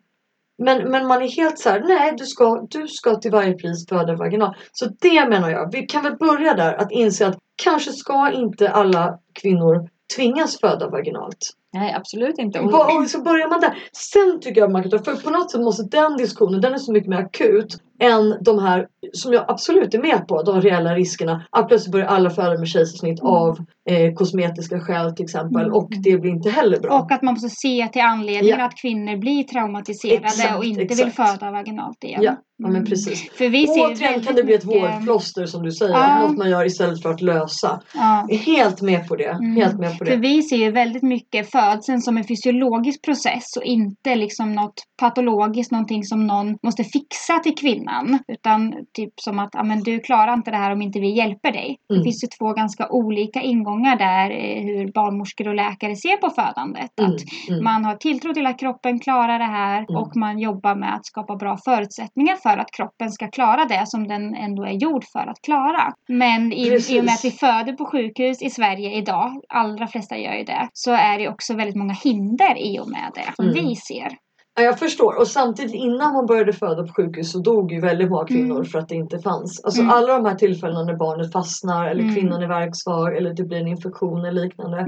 [0.58, 3.88] Men, men man är helt så här, nej du ska, du ska till varje pris
[3.88, 4.56] föda vaginal.
[4.72, 8.70] Så det menar jag, vi kan väl börja där att inse att kanske ska inte
[8.70, 11.52] alla kvinnor tvingas föda vaginalt.
[11.72, 12.60] Nej, absolut inte.
[12.60, 13.78] Och, och så börjar man där.
[13.92, 16.78] Sen tycker jag man kan ta, för på något sätt måste den diskussionen, den är
[16.78, 20.94] så mycket mer akut än de här, som jag absolut är med på, de reella
[20.94, 21.44] riskerna.
[21.50, 23.32] Att plötsligt börjar alla föda med kejsarsnitt Mm.
[23.32, 23.58] av
[23.90, 25.74] eh, kosmetiska skäl till exempel Mm.
[25.74, 26.98] och det blir inte heller bra.
[27.00, 28.64] Och att man måste se till anledningen Ja.
[28.66, 31.16] att kvinnor blir traumatiserade Exakt, och inte vill exakt.
[31.38, 32.22] föda vaginalt igen.
[32.22, 32.84] Ja, ja men Mm.
[32.86, 33.30] precis.
[33.32, 35.92] För vi ser Återigen kan det bli ett mycket- vårdplåster som du säger.
[35.94, 36.18] Ja.
[36.28, 37.80] Något man gör istället för att lösa.
[37.94, 38.28] Ja.
[38.46, 39.24] Helt med på det.
[39.30, 39.56] Mm.
[39.56, 40.16] Helt med på För det.
[40.16, 45.72] vi ser ju väldigt mycket födseln som en fysiologisk process och inte liksom något patologiskt,
[45.72, 47.54] någonting som någon måste fixa till
[47.86, 48.18] kvinnan.
[48.28, 51.52] Utan typ som att, ja men du klarar inte det här om inte vi hjälper
[51.52, 51.78] dig.
[51.90, 51.98] Mm.
[52.00, 56.30] Det finns ju två ganska olika ingångar där eh, hur barnmorskor och läkare ser på
[56.30, 56.90] födandet.
[57.00, 57.64] Mm, Att mm.
[57.64, 60.02] man har tilltro till att kroppen klarar det här Mm.
[60.02, 64.08] och man jobbar med att skapa bra förutsättningar för att kroppen ska klara det som
[64.08, 65.92] den ändå är gjord för att klara.
[66.08, 70.16] Men i, i och med att vi föder på sjukhus i Sverige idag, allra flesta
[70.18, 73.44] gör ju det, så är det också väldigt många hinder i och med det som
[73.46, 73.54] Mm.
[73.54, 74.08] vi ser.
[74.58, 75.18] Ja, jag förstår.
[75.20, 78.64] Och samtidigt innan man började föda på sjukhus så dog ju väldigt många kvinnor Mm.
[78.64, 79.60] för att det inte fanns.
[79.64, 79.92] Alltså Mm.
[79.92, 82.14] alla de här tillfällena när barnet fastnar eller Mm.
[82.14, 84.86] kvinnan är verksvag eller det blir en infektion eller liknande.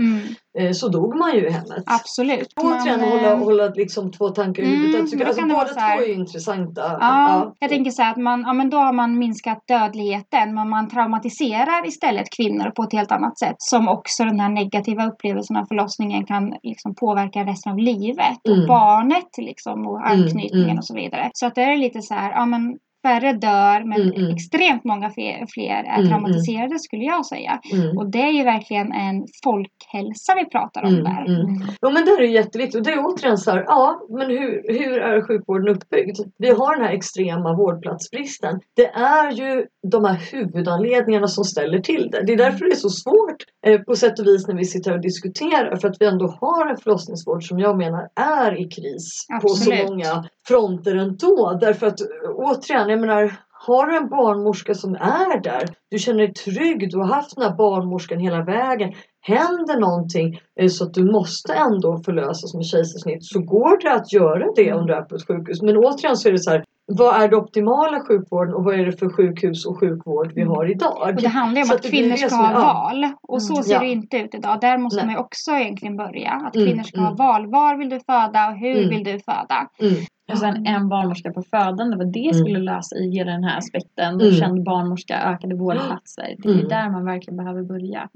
[0.59, 1.83] Mm, Eh, så dog man ju i hemmet.
[1.87, 2.53] absolut.
[2.57, 5.11] Återigen Man, hålla, eh, hålla liksom två tankar i Mm, huvudet.
[5.11, 5.65] Men då alltså, båda
[5.97, 6.83] två är ju intressanta.
[7.01, 10.69] Ja, jag tänker så här att man, ja, men då har man minskat dödligheten men
[10.69, 15.57] man traumatiserar istället kvinnor på ett helt annat sätt som också den här negativa upplevelsen
[15.57, 18.67] av förlossningen kan liksom påverka resten av livet och Mm.
[18.67, 20.79] barnet liksom och Mm, anknytningen mm.
[20.79, 21.31] och så vidare.
[21.35, 22.79] Så att det är lite så här, ja men
[23.09, 24.35] färre dör men Mm, mm.
[24.35, 27.61] extremt många fler, fler är Mm, traumatiserade skulle jag säga.
[27.73, 27.99] Mm.
[27.99, 31.23] Och det är ju verkligen en folkhälsa vi pratar om Mm, där.
[31.35, 31.47] mm.
[31.83, 34.79] Jo men det är ju jätteviktigt och det är återigen så här, ja men hur,
[34.79, 36.17] hur är sjukvården uppbyggd?
[36.39, 38.61] Vi har den här extrema vårdplatsbristen.
[38.77, 42.23] Det är ju de här huvudanledningarna som ställer till det.
[42.27, 44.93] Det är därför det är så svårt eh, på sätt och vis när vi sitter
[44.93, 48.09] och diskuterar för att vi ändå har en förlossningsvård som jag menar
[48.45, 49.89] är i kris på så Absolut.
[49.89, 51.59] många fronter ändå.
[51.61, 52.01] Därför att
[52.37, 53.33] återigen, jag menar
[53.67, 57.45] har du en barnmorska som är där, du känner dig trygg, du har haft den
[57.45, 58.93] här barnmorskan hela vägen.
[59.21, 64.13] Händer någonting eh, så att du måste ändå förlösas med kejsarsnitt så går det att
[64.13, 65.63] göra det om du är på ett sjukhus.
[65.63, 68.87] Men återigen så är det så här, vad är det optimala sjukvården och vad är
[68.87, 70.97] det för sjukhus och sjukvård vi har idag?
[71.03, 72.59] Och det handlar ju om Så att kvinnor ska ha ja.
[72.59, 73.13] val.
[73.23, 73.81] Och så Mm, ser ja.
[73.81, 74.61] det inte ut idag.
[74.61, 75.07] Där måste Nej.
[75.07, 76.31] man ju också egentligen börja.
[76.33, 77.17] Att Mm, kvinnor ska ha mm.
[77.17, 77.47] val.
[77.47, 78.89] Var vill du föda och hur Mm.
[78.91, 79.69] vill du föda?
[79.81, 79.95] Mm.
[80.33, 82.35] Och sen en barnmorska på födande, vad det Mm.
[82.35, 84.15] skulle lösa i hela den här aspekten.
[84.15, 84.27] Mm.
[84.27, 86.35] Och känd barnmorska, ökade vårdplatser.
[86.39, 86.69] Det är Mm.
[86.69, 88.09] där man verkligen behöver börja.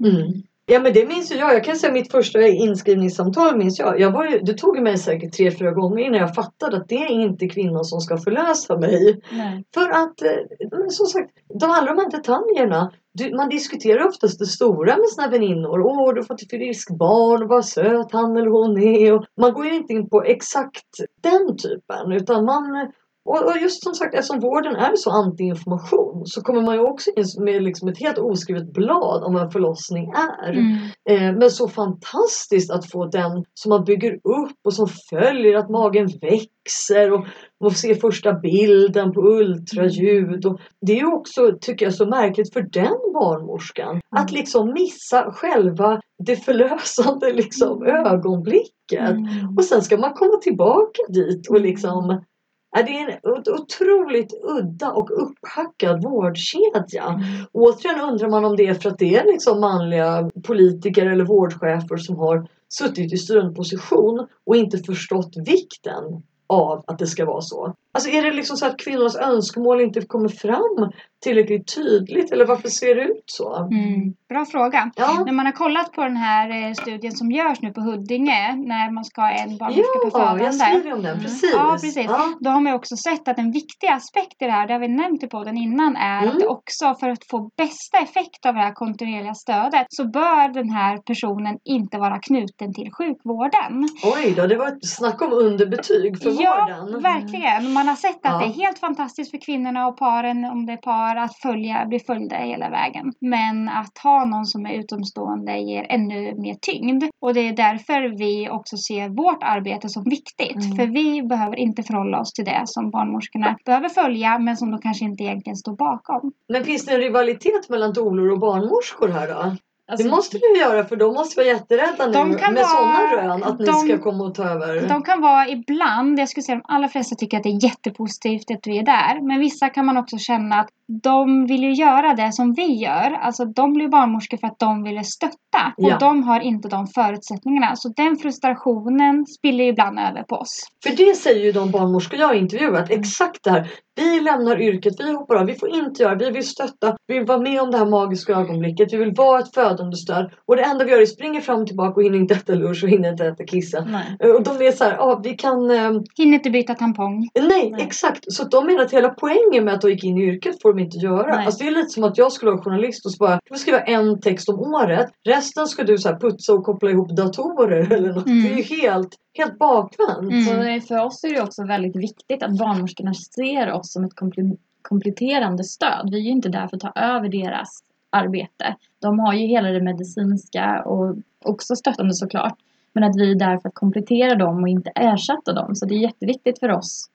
[0.65, 1.53] Ja men det minns ju jag.
[1.53, 3.99] Jag kan säga mitt första inskrivningssamtal minns jag.
[3.99, 6.95] jag var ju, det tog mig säkert tre, fyra gånger innan jag fattade att det
[6.95, 9.21] är inte kvinnan som ska förlösa mig.
[9.31, 9.63] Nej.
[9.73, 12.91] För att eh, som sagt, de alla de här detaljerna.
[13.13, 15.81] Du, man diskuterar oftast det stora med sina väninnor.
[15.81, 19.13] Åh, du har fått ett friskt barn, vad söt han eller hon är.
[19.13, 20.87] Och man går ju inte in på exakt
[21.21, 22.91] den typen utan man
[23.25, 27.09] och, och just som sagt eftersom vården är så anti-information så kommer man ju också
[27.15, 30.51] in med liksom ett helt oskrivet blad om vad förlossning är.
[30.51, 30.77] Mm.
[31.09, 35.69] Eh, men så fantastiskt att få den som man bygger upp och som följer att
[35.69, 37.19] magen växer och
[37.61, 40.45] man får se första bilden på ultraljud.
[40.45, 46.01] Och det är också, tycker jag, så märkligt för den barnmorskan att liksom missa själva
[46.25, 49.11] det förlösande liksom, ögonblicket.
[49.11, 49.57] Mm.
[49.57, 52.32] Och sen ska man komma tillbaka dit och liksom Ja,
[52.73, 57.03] Det är en otroligt udda och upphackad vårdkedja.
[57.03, 57.23] Mm.
[57.51, 61.97] Återigen undrar man om det är för att det är liksom manliga politiker eller vårdchefer
[61.97, 66.03] som har suttit i styrande position och inte förstått vikten
[66.47, 67.73] av att det ska vara så.
[67.95, 70.91] Alltså är det liksom så att kvinnornas önskemål inte kommer fram
[71.23, 73.55] tillräckligt tydligt eller varför ser det ut så?
[73.55, 74.13] Mm.
[74.29, 74.91] Bra fråga.
[74.95, 78.55] Ja, När man har kollat på den här eh, studien som görs nu på Huddinge
[78.55, 80.51] när man ska ha en barnmorska på ja jag födande.
[80.79, 81.23] skriver om den, Mm.
[81.23, 81.53] precis.
[81.53, 81.95] Ja, precis.
[82.09, 82.33] Ja.
[82.39, 84.87] Då har man också sett att en viktig aspekt i det här, det har vi
[84.87, 86.29] nämnt i podden innan, är Mm.
[86.29, 90.53] att det också för att få bästa effekt av det här kontinuerliga stödet så bör
[90.53, 93.73] den här personen inte vara knuten till sjukvården.
[94.15, 97.01] Oj då, det var ett snack om underbetyg för ja, vården.
[97.01, 97.73] verkligen.
[97.73, 98.39] Man har sett att Ja.
[98.39, 101.99] det är helt fantastiskt för kvinnorna och paren, om det är par, att följa, bli
[101.99, 103.13] följda hela vägen.
[103.19, 107.03] Men att ha någon som är utomstående ger ännu mer tyngd.
[107.21, 110.65] Och det är därför vi också ser vårt arbete som viktigt.
[110.65, 110.77] Mm.
[110.77, 114.81] För vi behöver inte förhålla oss till det som barnmorskorna behöver följa, men som de
[114.81, 116.31] kanske inte egentligen står bakom.
[116.49, 119.55] Men finns det en rivalitet mellan doulor och barnmorskor här då?
[119.91, 123.43] Alltså, det måste vi göra för de måste vara jätterädda nu med vara- sådana rön
[123.43, 124.87] att ni de- ska komma och ta över.
[124.89, 128.51] De kan vara ibland, jag skulle säga de allra flesta tycker att det är jättepositivt
[128.51, 129.27] att vi är där.
[129.27, 130.69] Men vissa kan man också känna att
[131.03, 133.11] de vill ju göra det som vi gör.
[133.21, 135.33] Alltså de blir barnmorskor för att de ville stötta.
[135.77, 135.93] Ja.
[135.93, 137.75] Och de har inte de förutsättningarna.
[137.75, 140.59] Så den frustrationen spiller ibland över på oss.
[140.83, 143.69] För det säger ju de barnmorskor jag har intervjuat exakt det här.
[143.95, 147.25] Vi lämnar yrket, vi hoppar av, vi får inte göra, vi vill stötta, vi vill
[147.27, 150.31] vara med om det här magiska ögonblicket, vi vill vara ett födande stöd.
[150.47, 152.83] Och det enda vi gör är springer fram och tillbaka och hinner inte äta lunch
[152.83, 153.85] och hinner inte äta kissa.
[153.85, 154.17] nej.
[154.19, 157.29] Eh, Och de är så här, ja vi kan eh, Hinner inte byta tampong.
[157.39, 157.81] Nej, Nej.
[157.81, 158.33] exakt.
[158.33, 160.82] Så de menar att hela poängen med att de gick in i yrket får de
[160.83, 161.35] inte göra.
[161.35, 161.45] Nej.
[161.45, 163.79] Alltså det är lite som att jag skulle vara journalist och så bara, du skriva
[163.79, 165.11] en text om året.
[165.23, 168.25] Resten ska du så här putsa och koppla ihop datorer eller något.
[168.25, 168.43] Mm.
[168.43, 170.31] Det är ju helt, helt bakvänt.
[170.31, 170.81] Mm.
[170.81, 174.57] Så för oss är det också väldigt viktigt att barnmorskorna ser oss som ett komple-
[174.81, 176.09] kompletterande stöd.
[176.11, 178.75] Vi är ju inte där för att ta över deras arbete.
[179.01, 181.15] De har ju hela det medicinska och
[181.45, 182.57] också stöttande såklart.
[182.93, 185.75] Men att vi är där för att komplettera dem och inte ersätta dem.
[185.75, 187.09] Så det är jätteviktigt för oss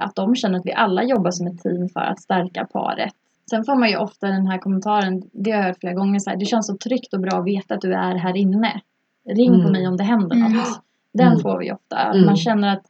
[0.00, 3.12] att de känner att vi alla jobbar som ett team för att stärka paret.
[3.50, 6.30] Sen får man ju ofta den här kommentaren, det har jag hört flera gånger, så
[6.30, 8.80] här, det känns så tryggt och bra att veta att du är här inne.
[9.28, 9.72] Ring på Mm.
[9.72, 10.52] mig om det händer Mm.
[10.52, 10.80] något.
[11.12, 11.40] Den Mm.
[11.40, 11.98] får vi ofta.
[11.98, 12.26] Mm.
[12.26, 12.82] Man känner att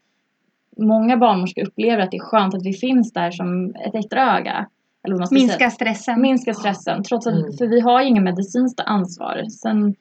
[0.77, 4.67] många barnmorskor upplever att det är skönt att vi finns där som ett extra öga.
[5.05, 5.47] Eller vad man ska säga.
[5.47, 6.21] Minska stressen.
[6.21, 7.03] Minska stressen.
[7.03, 7.53] Trots att, Mm.
[7.53, 9.45] För vi har ju ingen medicinskt ansvar.
[9.63, 9.95] Sen,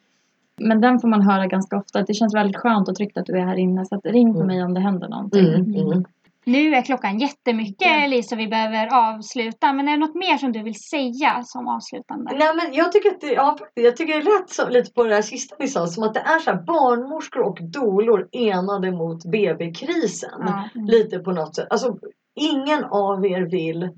[0.61, 1.99] men den får man höra ganska ofta.
[1.99, 3.85] Att det känns väldigt skönt och tryggt att du är här inne.
[3.85, 4.47] Så att ring på Mm.
[4.47, 5.47] mig om det händer någonting.
[5.47, 6.05] Mm, mm.
[6.51, 8.07] Nu är klockan jättemycket Ja.
[8.07, 9.73] Lisa vi behöver avsluta.
[9.73, 12.31] Men är det något mer som du vill säga som avslutande?
[12.35, 15.09] Nej men jag tycker att det, ja, jag tycker det lät så, lite på det
[15.09, 19.25] där sista ni sa som att det är så här barnmorskor och doulor enade mot
[19.25, 20.39] BB-krisen.
[20.39, 20.69] Ja.
[20.73, 21.67] Lite på något sätt.
[21.69, 21.97] Alltså
[22.35, 23.89] ingen av er vill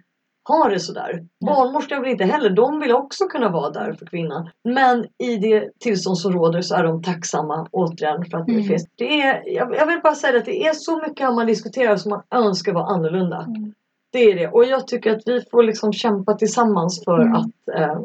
[0.48, 1.26] ha det sådär.
[1.46, 2.50] Barnmorskor vill inte heller.
[2.50, 4.50] De vill också kunna vara där för kvinnan.
[4.64, 8.66] Men i det tillstånd som råder så är de tacksamma återigen för att det Mm.
[8.66, 8.86] finns.
[8.96, 12.10] Det är, jag, jag vill bara säga att det är så mycket man diskuterar som
[12.10, 13.38] man önskar vara annorlunda.
[13.48, 13.74] Mm.
[14.12, 14.48] Det är det.
[14.48, 17.34] Och jag tycker att vi får liksom kämpa tillsammans för Mm.
[17.36, 18.00] att eh,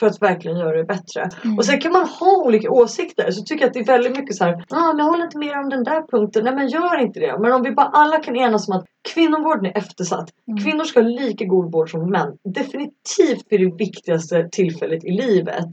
[0.00, 1.28] för att verkligen göra det bättre.
[1.44, 1.58] Mm.
[1.58, 3.30] Och sen kan man ha olika åsikter.
[3.30, 4.64] Så tycker jag att det är väldigt mycket så här.
[4.70, 6.44] Ah, men jag håller inte med om den där punkten.
[6.44, 7.38] Nej men gör inte det.
[7.38, 10.28] Men om vi bara alla kan enas om att kvinnovården är eftersatt.
[10.48, 10.64] Mm.
[10.64, 12.36] Kvinnor ska ha lika god vård som män.
[12.44, 15.68] Definitivt vid det viktigaste tillfället i livet.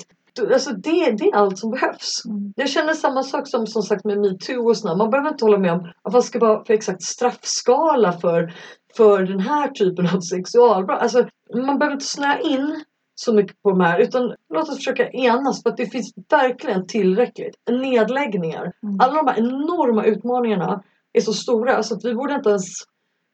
[0.54, 2.26] Alltså det, det är allt som behövs.
[2.26, 2.54] Mm.
[2.56, 4.96] Jag känner samma sak som som sagt med metoo och sådär.
[4.96, 8.54] Man behöver inte hålla med om att vad ska vara för exakt straffskala för,
[8.98, 11.02] för den här typen av sexualbrott.
[11.02, 12.84] Alltså man behöver inte snöa in
[13.20, 16.88] så mycket på de här utan låt oss försöka enas för att det finns verkligen
[16.88, 17.56] tillräckligt.
[17.72, 18.72] Nedläggningar.
[18.84, 19.00] Mm.
[19.00, 20.84] Alla de här enorma utmaningarna
[21.14, 22.66] är så stora så att vi borde inte ens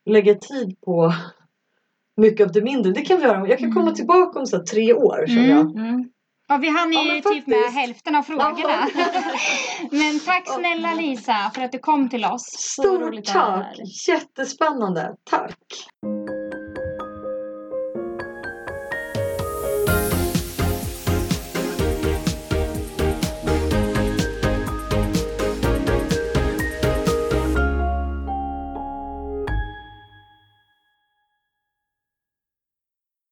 [0.05, 1.13] lägga tid på
[2.17, 2.91] mycket av det mindre.
[2.91, 3.47] Det kan vi göra.
[3.47, 3.95] Jag kan komma Mm.
[3.95, 5.77] tillbaka om så här, tre år känner jag.
[5.77, 6.09] Mm.
[6.47, 8.53] Ja, vi hann Ja, ju men typ med hälften av frågorna.
[8.59, 8.87] Ja.
[9.91, 12.43] men tack snälla Lisa för att du kom till oss.
[12.43, 13.77] Stort tack!
[14.07, 15.15] Jättespännande.
[15.23, 15.57] Tack!